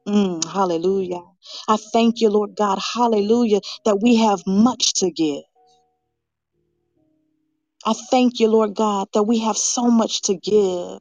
[0.07, 1.21] Mm, hallelujah.
[1.69, 5.43] I thank you, Lord God, hallelujah, that we have much to give.
[7.85, 10.99] I thank you, Lord God, that we have so much to give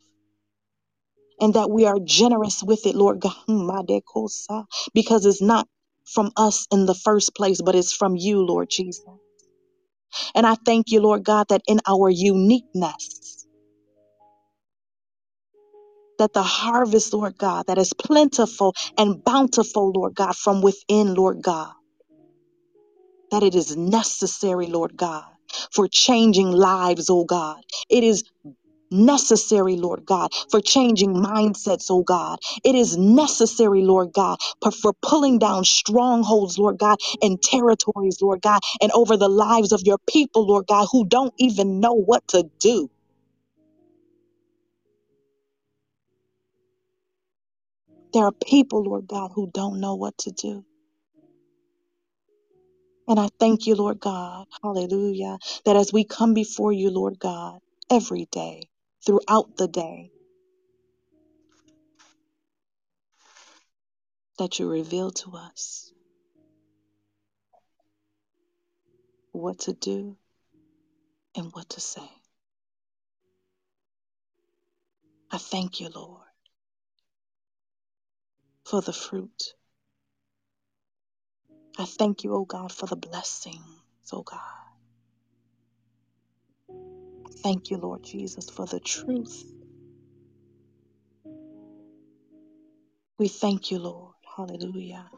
[1.41, 3.35] and that we are generous with it, Lord God,
[4.95, 5.69] because it's not
[6.07, 9.05] from us in the first place, but it's from you, Lord Jesus.
[10.35, 13.47] And I thank you, Lord God, that in our uniqueness,
[16.19, 21.43] that the harvest, Lord God, that is plentiful and bountiful, Lord God, from within, Lord
[21.43, 21.73] God,
[23.31, 25.25] that it is necessary, Lord God,
[25.75, 27.63] for changing lives, oh God.
[27.91, 28.25] It is
[28.93, 32.41] necessary, Lord God, for changing mindsets, oh God.
[32.65, 38.43] It is necessary, Lord God, for, for pulling down strongholds, Lord God, and territories, Lord
[38.43, 42.29] God, and over the lives of your people, Lord God, who don't even know what
[42.31, 42.91] to do.
[48.15, 50.65] There are people, Lord God, who don't know what to do.
[53.09, 57.61] And I thank you, Lord God, hallelujah, that as we come before you, Lord God,
[57.91, 58.69] every day,
[59.07, 60.13] throughout the day,
[64.39, 65.93] that you reveal to us
[69.33, 70.17] what to do
[71.37, 72.09] and what to say.
[75.31, 76.21] I thank you, Lord,
[78.65, 79.55] for the fruit.
[81.79, 83.59] I thank you, oh God, for the blessings,
[84.13, 84.62] oh God.
[87.33, 89.45] Thank you, Lord Jesus, for the truth.
[93.19, 94.15] We thank you, Lord.
[94.37, 95.11] Hallelujah.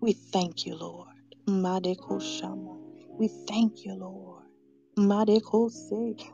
[0.00, 1.08] We thank you, Lord.
[3.18, 4.44] We thank you, Lord.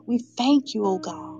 [0.07, 1.31] We thank you, oh God.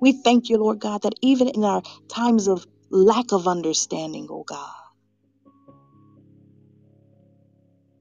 [0.00, 4.44] We thank you, Lord God, that even in our times of lack of understanding, O
[4.44, 4.70] God,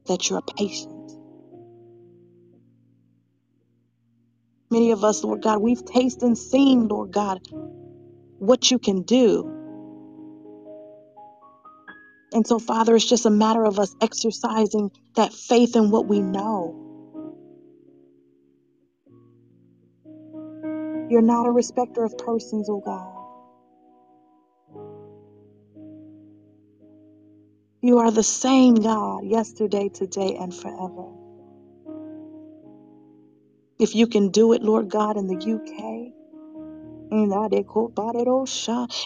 [0.07, 0.98] that you're patient.
[4.71, 7.39] Many of us, Lord God, we've tasted and seen, Lord God,
[8.39, 9.49] what you can do.
[12.33, 16.21] And so, Father, it's just a matter of us exercising that faith in what we
[16.21, 16.93] know.
[21.09, 23.15] You're not a respecter of persons, oh God.
[27.81, 31.18] You are the same God yesterday, today, and forever.
[33.79, 36.13] If you can do it, Lord God, in the UK,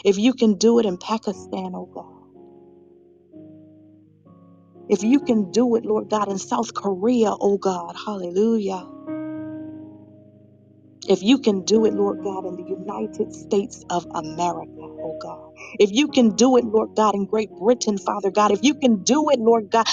[0.05, 2.05] if you can do it in Pakistan, oh God.
[4.89, 8.87] If you can do it, Lord God, in South Korea, oh God, hallelujah.
[11.07, 15.37] If you can do it, Lord God, in the United States of America, oh God.
[15.79, 18.51] If you can do it, Lord God, in Great Britain, Father God.
[18.51, 19.85] If you can do it, Lord God,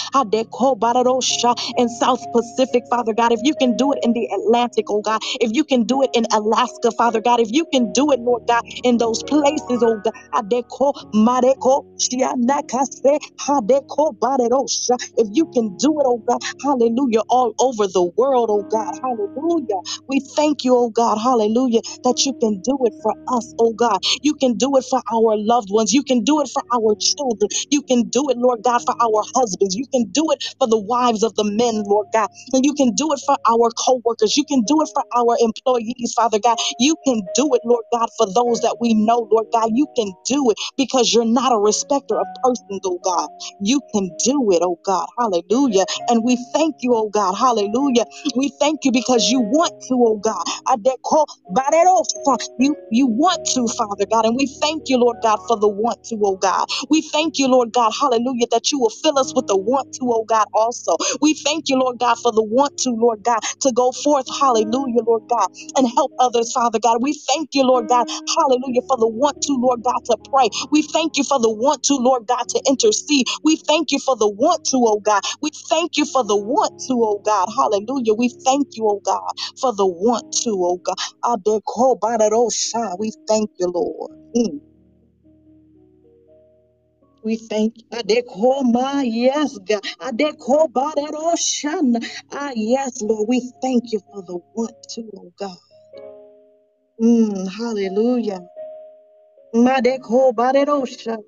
[1.78, 3.32] in South Pacific, Father God.
[3.32, 5.20] If you can do it in the Atlantic, oh God.
[5.40, 7.40] If you can do it in Alaska, Father God.
[7.40, 10.14] If you can do it, Lord God, in those places, oh God.
[15.16, 19.80] If you can do it, oh God, hallelujah, all over the world, oh God, hallelujah.
[20.08, 23.98] We thank you, oh God, hallelujah, that you can do it for us, oh God.
[24.22, 25.92] You can do it for our loved ones.
[25.92, 27.48] You can do it for our children.
[27.70, 29.76] You can do it, Lord God, for our husbands.
[29.76, 32.28] You can do it for the wives of the men, Lord God.
[32.54, 34.36] And you can do it for our co workers.
[34.36, 36.58] You can do it for our employees, Father God.
[36.78, 39.70] You can do it, Lord God, for those that we know, Lord God.
[39.74, 43.28] You can do it because you're not a respecter of persons, oh God.
[43.60, 45.06] You can do it, oh God.
[45.18, 45.84] Hallelujah.
[46.08, 47.34] And we thank you, oh God.
[47.34, 48.04] Hallelujah
[48.36, 50.44] we thank you because you want to, oh God.
[50.68, 52.38] Adeko barerosa.
[52.58, 54.26] You, you want to, Father God.
[54.26, 56.66] And we thank you, Lord God, for the want to, oh God.
[56.90, 60.02] We thank you, Lord God, hallelujah, that you will fill us with the want to,
[60.04, 60.96] oh God, also.
[61.22, 65.02] We thank you, Lord God, for the want to, Lord God, to go forth, hallelujah,
[65.06, 66.98] Lord God, and help others, Father God.
[67.02, 70.50] We thank you, Lord God, hallelujah, for the want to, Lord God, to pray.
[70.72, 73.26] We thank you for the want to, Lord God, to intercede.
[73.44, 75.22] We thank you for the want to, oh God.
[75.42, 77.48] We thank you for the want to, oh God.
[77.56, 78.14] Hallelujah.
[78.14, 79.20] We thank you, oh God,
[79.60, 80.96] for the want to, oh God.
[83.00, 84.10] We thank you, Lord.
[84.36, 84.60] Mm.
[87.22, 87.74] We thank.
[87.92, 89.82] Adekoma, Yes, God.
[90.00, 92.02] Adekobarosha.
[92.32, 93.28] Ah, yes, Lord.
[93.28, 95.56] We thank you for the want to, oh God.
[97.02, 98.40] Mm, hallelujah.
[99.54, 101.18] Madekobarosha.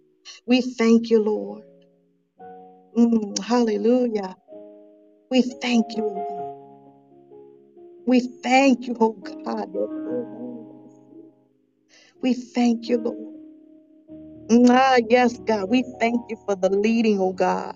[0.47, 1.63] We thank you, Lord.
[2.97, 4.37] Mm, hallelujah.
[5.31, 6.55] We thank you, oh.
[8.07, 9.71] We thank you, oh God.
[12.23, 13.32] We thank you, Lord.
[14.51, 15.69] Ah, yes, God.
[15.71, 17.75] We thank you for the leading, oh God.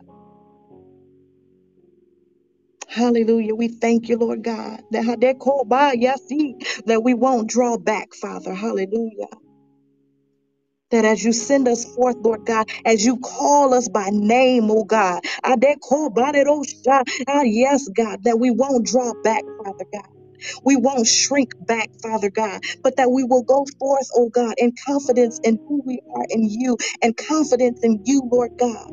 [2.89, 3.55] Hallelujah.
[3.55, 4.83] We thank you, Lord God.
[4.93, 6.57] That how they call by, yes, see,
[6.87, 8.55] that we won't draw back, Father.
[8.55, 9.29] Hallelujah.
[10.91, 14.85] That as you send us forth, Lord God, as you call us by name, oh
[14.85, 17.05] God, ah, they call by it, oh God.
[17.29, 20.16] Ah, yes, God, that we won't draw back, Father God.
[20.65, 24.73] We won't shrink back, Father God, but that we will go forth, oh God, in
[24.87, 28.91] confidence in who we are in you and confidence in you, Lord God.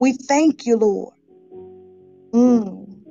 [0.00, 1.14] We thank you, Lord.
[2.34, 3.02] Mm,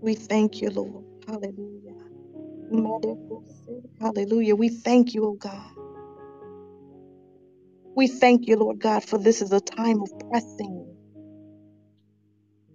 [0.00, 1.04] we thank you, Lord.
[1.28, 1.94] Hallelujah.
[4.00, 4.56] Hallelujah.
[4.56, 5.70] We thank you, oh God.
[7.96, 10.89] We thank you, Lord God, for this is a time of pressing.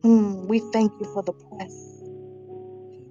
[0.06, 2.04] Mm, we thank you for the press.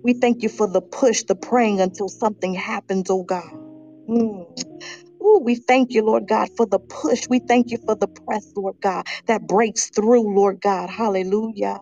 [0.04, 3.50] We thank you for the push, the praying until something happens, oh God.
[4.08, 4.46] Mm.
[5.22, 7.22] Ooh, we thank you, Lord God, for the push.
[7.30, 10.90] We thank you for the press, Lord God, that breaks through, Lord God.
[10.90, 11.80] Hallelujah.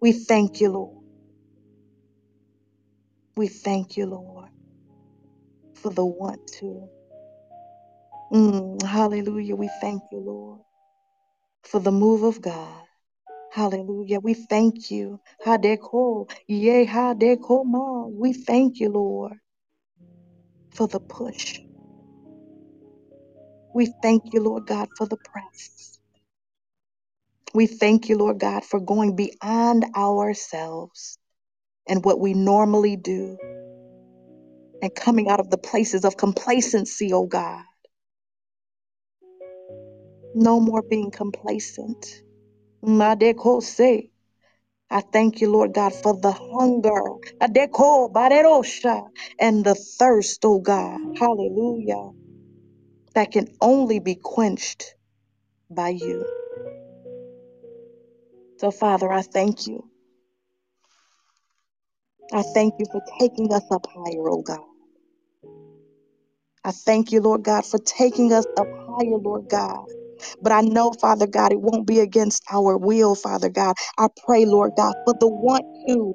[0.00, 1.02] We thank you, Lord.
[3.36, 4.48] We thank you, Lord,
[5.76, 6.88] for the want to.
[8.32, 9.56] Mm, hallelujah.
[9.56, 10.60] We thank you, Lord,
[11.64, 12.84] for the move of God.
[13.52, 14.20] Hallelujah.
[14.20, 15.20] We thank you.
[15.44, 16.30] Hadeko.
[18.18, 19.32] We thank you, Lord,
[20.74, 21.60] for the push.
[23.74, 25.98] We thank you, Lord God, for the press.
[27.54, 31.18] We thank you, Lord God, for going beyond ourselves
[31.88, 33.38] and what we normally do
[34.82, 37.64] and coming out of the places of complacency, oh God.
[40.34, 42.22] No more being complacent.
[42.84, 44.10] Madekose.
[44.90, 47.02] I thank you, Lord God, for the hunger
[47.40, 49.08] Adeko barerosha,
[49.38, 51.00] and the thirst, oh God.
[51.18, 52.10] Hallelujah.
[53.14, 54.94] That can only be quenched
[55.70, 56.26] by you.
[58.58, 59.88] So, Father, I thank you.
[62.32, 64.60] I thank you for taking us up higher, oh God.
[66.64, 69.86] I thank you, Lord God, for taking us up higher, Lord God.
[70.42, 73.76] But I know, Father God, it won't be against our will, Father God.
[73.98, 76.14] I pray, Lord God, for the want to.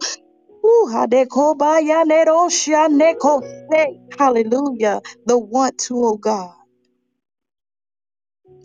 [4.17, 5.01] Hallelujah.
[5.25, 6.53] The want to, oh God,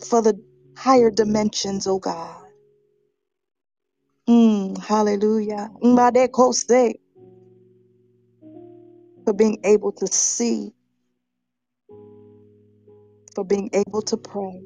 [0.07, 0.41] for the
[0.77, 2.37] higher dimensions, oh God.
[4.29, 5.69] Mm, hallelujah.
[5.83, 6.95] Madekose,
[9.25, 10.73] For being able to see,
[13.35, 14.63] for being able to pray,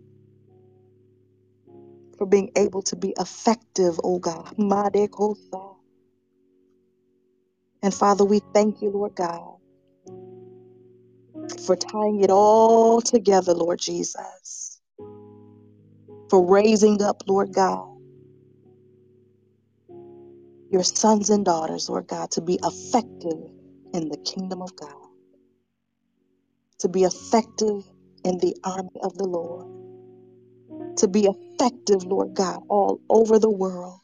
[2.18, 4.53] for being able to be effective, oh God.
[7.84, 9.57] And Father, we thank you, Lord God,
[11.66, 14.82] for tying it all together, Lord Jesus,
[16.30, 17.88] for raising up, Lord God,
[20.72, 23.39] your sons and daughters, Lord God, to be effective
[23.93, 24.95] in the kingdom of God,
[26.80, 27.84] to be effective
[28.26, 29.68] in the army of the Lord,
[30.98, 34.00] to be effective, Lord God, all over the world.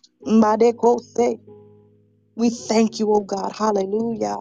[2.36, 3.54] We thank you, oh God.
[3.58, 4.38] Hallelujah.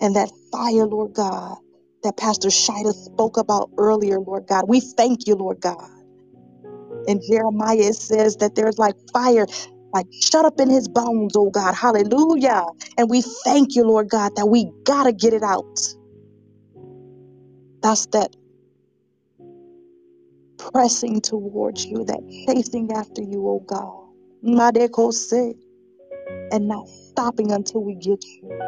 [0.00, 1.56] And that fire, Lord God,
[2.04, 4.64] that Pastor Shida spoke about earlier, Lord God.
[4.68, 5.88] We thank you, Lord God.
[7.08, 9.46] And Jeremiah, says that there's like fire,
[9.94, 11.74] like shut up in his bones, oh God.
[11.74, 12.64] Hallelujah.
[12.98, 15.66] And we thank you, Lord God, that we got to get it out.
[17.82, 18.30] That's that
[20.72, 24.08] pressing towards you, that chasing after you, oh God.
[26.52, 28.64] And not stopping until we get you.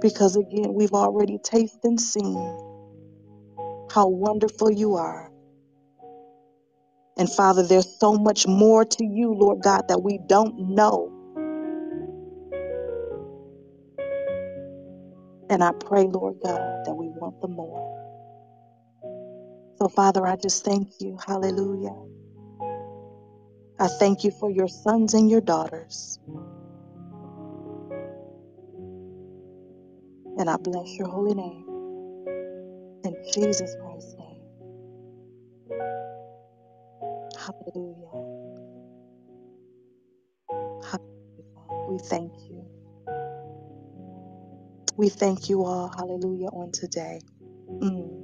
[0.00, 2.58] Because again, we've already tasted and seen
[3.90, 5.30] how wonderful you are.
[7.18, 11.12] And Father, there's so much more to you, Lord God, that we don't know.
[15.50, 18.13] And I pray, Lord God, that we want the more.
[19.78, 21.18] So, Father, I just thank you.
[21.26, 21.96] Hallelujah.
[23.80, 26.18] I thank you for your sons and your daughters.
[30.38, 31.66] And I bless your holy name.
[33.04, 34.42] In Jesus Christ's name.
[37.36, 38.24] Hallelujah.
[40.82, 41.88] Hallelujah.
[41.88, 42.66] We thank you.
[44.96, 45.88] We thank you all.
[45.96, 47.20] Hallelujah on today.
[47.82, 48.23] Mm.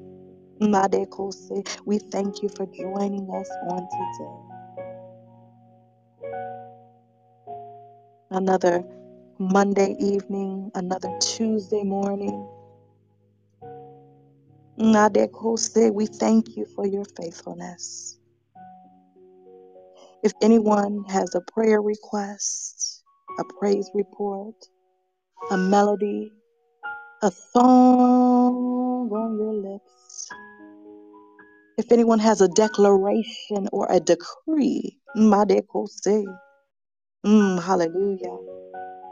[0.60, 1.66] Madekose.
[1.86, 4.58] We thank you for joining us on today.
[8.30, 8.84] Another
[9.38, 12.48] Monday evening, another Tuesday morning.
[14.78, 18.18] Nadekose, we thank you for your faithfulness.
[20.22, 23.04] If anyone has a prayer request,
[23.38, 24.56] a praise report,
[25.50, 26.32] a melody,
[27.22, 29.99] a song on your lips,
[31.80, 36.26] if anyone has a declaration or a decree, Madekose,
[37.24, 38.36] mm, hallelujah.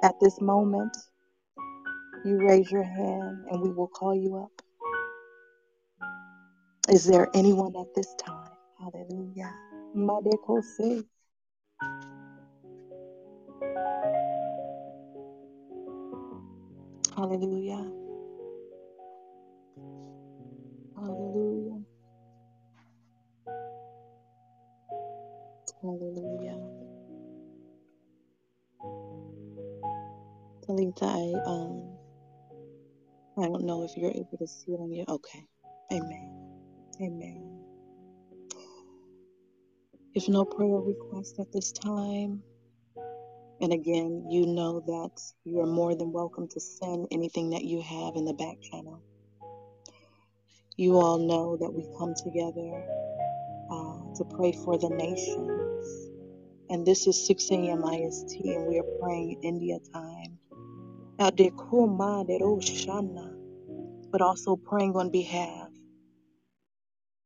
[0.04, 0.94] At this moment,
[2.26, 4.52] you raise your hand and we will call you up.
[6.90, 8.50] Is there anyone at this time?
[8.78, 9.50] Hallelujah.
[9.96, 11.06] Madekose.
[17.16, 17.90] Hallelujah.
[20.96, 21.77] Hallelujah.
[25.82, 26.58] Hallelujah.
[30.66, 31.96] Talita, I um
[33.38, 35.44] I don't know if you're able to see it on your okay.
[35.92, 36.48] Amen.
[37.00, 37.64] Amen.
[40.14, 42.42] If no prayer request at this time,
[43.60, 47.80] and again, you know that you are more than welcome to send anything that you
[47.82, 49.02] have in the back channel.
[50.76, 52.84] You all know that we come together
[53.70, 55.67] uh, to pray for the nations.
[56.70, 57.84] And this is 6 a.m.
[57.84, 60.38] IST, and we are praying India time.
[64.12, 65.68] But also praying on behalf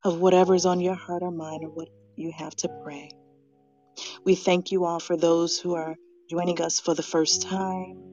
[0.04, 3.10] of whatever is on your heart or mind or what you have to pray.
[4.24, 5.96] We thank you all for those who are
[6.30, 8.10] joining us for the first time,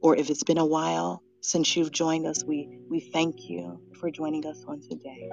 [0.00, 4.10] or if it's been a while since you've joined us, we, we thank you for
[4.10, 5.30] joining us on today.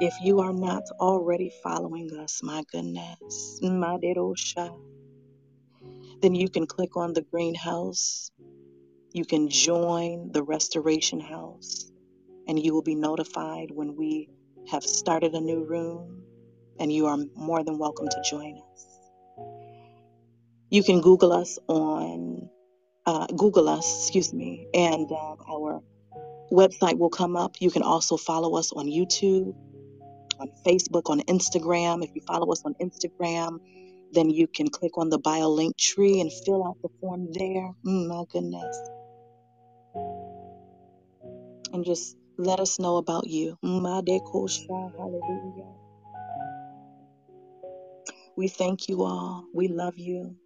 [0.00, 4.70] If you are not already following us, my goodness, my Maderosha,
[6.22, 8.30] then you can click on the greenhouse.
[9.12, 11.90] You can join the restoration house,
[12.48, 14.30] and you will be notified when we
[14.68, 16.24] have started a new room,
[16.78, 18.86] and you are more than welcome to join us.
[20.70, 22.50] You can Google us on
[23.06, 25.80] uh, Google us, excuse me, and um, our
[26.52, 27.56] website will come up.
[27.60, 29.54] You can also follow us on YouTube,
[30.40, 32.04] on Facebook, on Instagram.
[32.04, 33.58] If you follow us on Instagram,
[34.12, 37.70] then you can click on the bio link tree and fill out the form there.
[37.86, 38.76] Mm, my goodness.
[41.72, 43.56] And just let us know about you.
[44.98, 45.72] Hallelujah.
[48.36, 49.44] We thank you all.
[49.54, 50.36] We love you.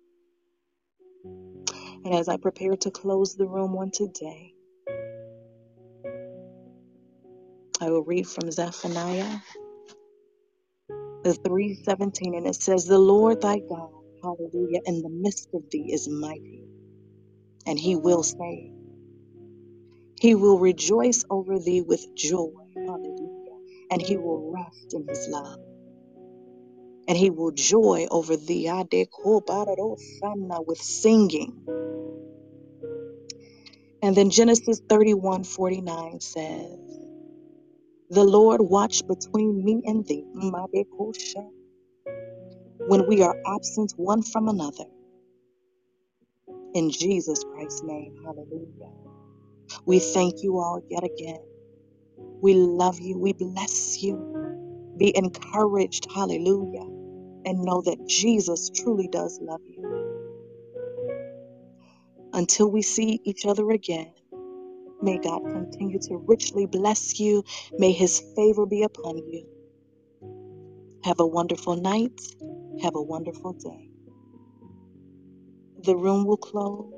[2.04, 4.53] And as I prepare to close the room on today,
[7.84, 9.40] I will read from Zephaniah
[11.24, 13.90] the 317 and it says the lord thy god
[14.22, 16.64] hallelujah, in the midst of thee is mighty,
[17.66, 18.72] and he will save.
[20.20, 22.52] He will rejoice over thee with joy,
[22.86, 23.58] hallelujah,
[23.90, 25.58] and he will rest in his love,
[27.08, 28.68] and he will joy over thee
[30.66, 31.66] with singing.
[34.02, 37.03] And then Genesis 31 49 says,
[38.14, 40.26] The Lord watch between me and thee,
[42.86, 44.86] when we are absent one from another.
[46.74, 48.92] In Jesus Christ's name, hallelujah.
[49.86, 51.40] We thank you all yet again.
[52.42, 53.18] We love you.
[53.18, 54.24] We bless you.
[54.98, 56.88] Be encouraged, hallelujah,
[57.46, 59.84] and know that Jesus truly does love you.
[62.34, 64.12] Until we see each other again,
[65.04, 67.44] may God continue to richly bless you.
[67.78, 69.46] May his favor be upon you.
[71.04, 72.20] Have a wonderful night.
[72.82, 73.90] Have a wonderful day.
[75.84, 76.94] The room will close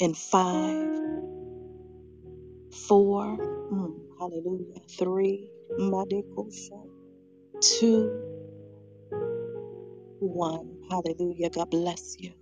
[0.00, 0.88] in five,
[2.88, 3.38] four,
[3.72, 6.88] mm, hallelujah, three, madekosha,
[7.62, 8.12] two,
[10.20, 10.78] one.
[10.90, 11.50] Hallelujah.
[11.50, 12.32] God bless you.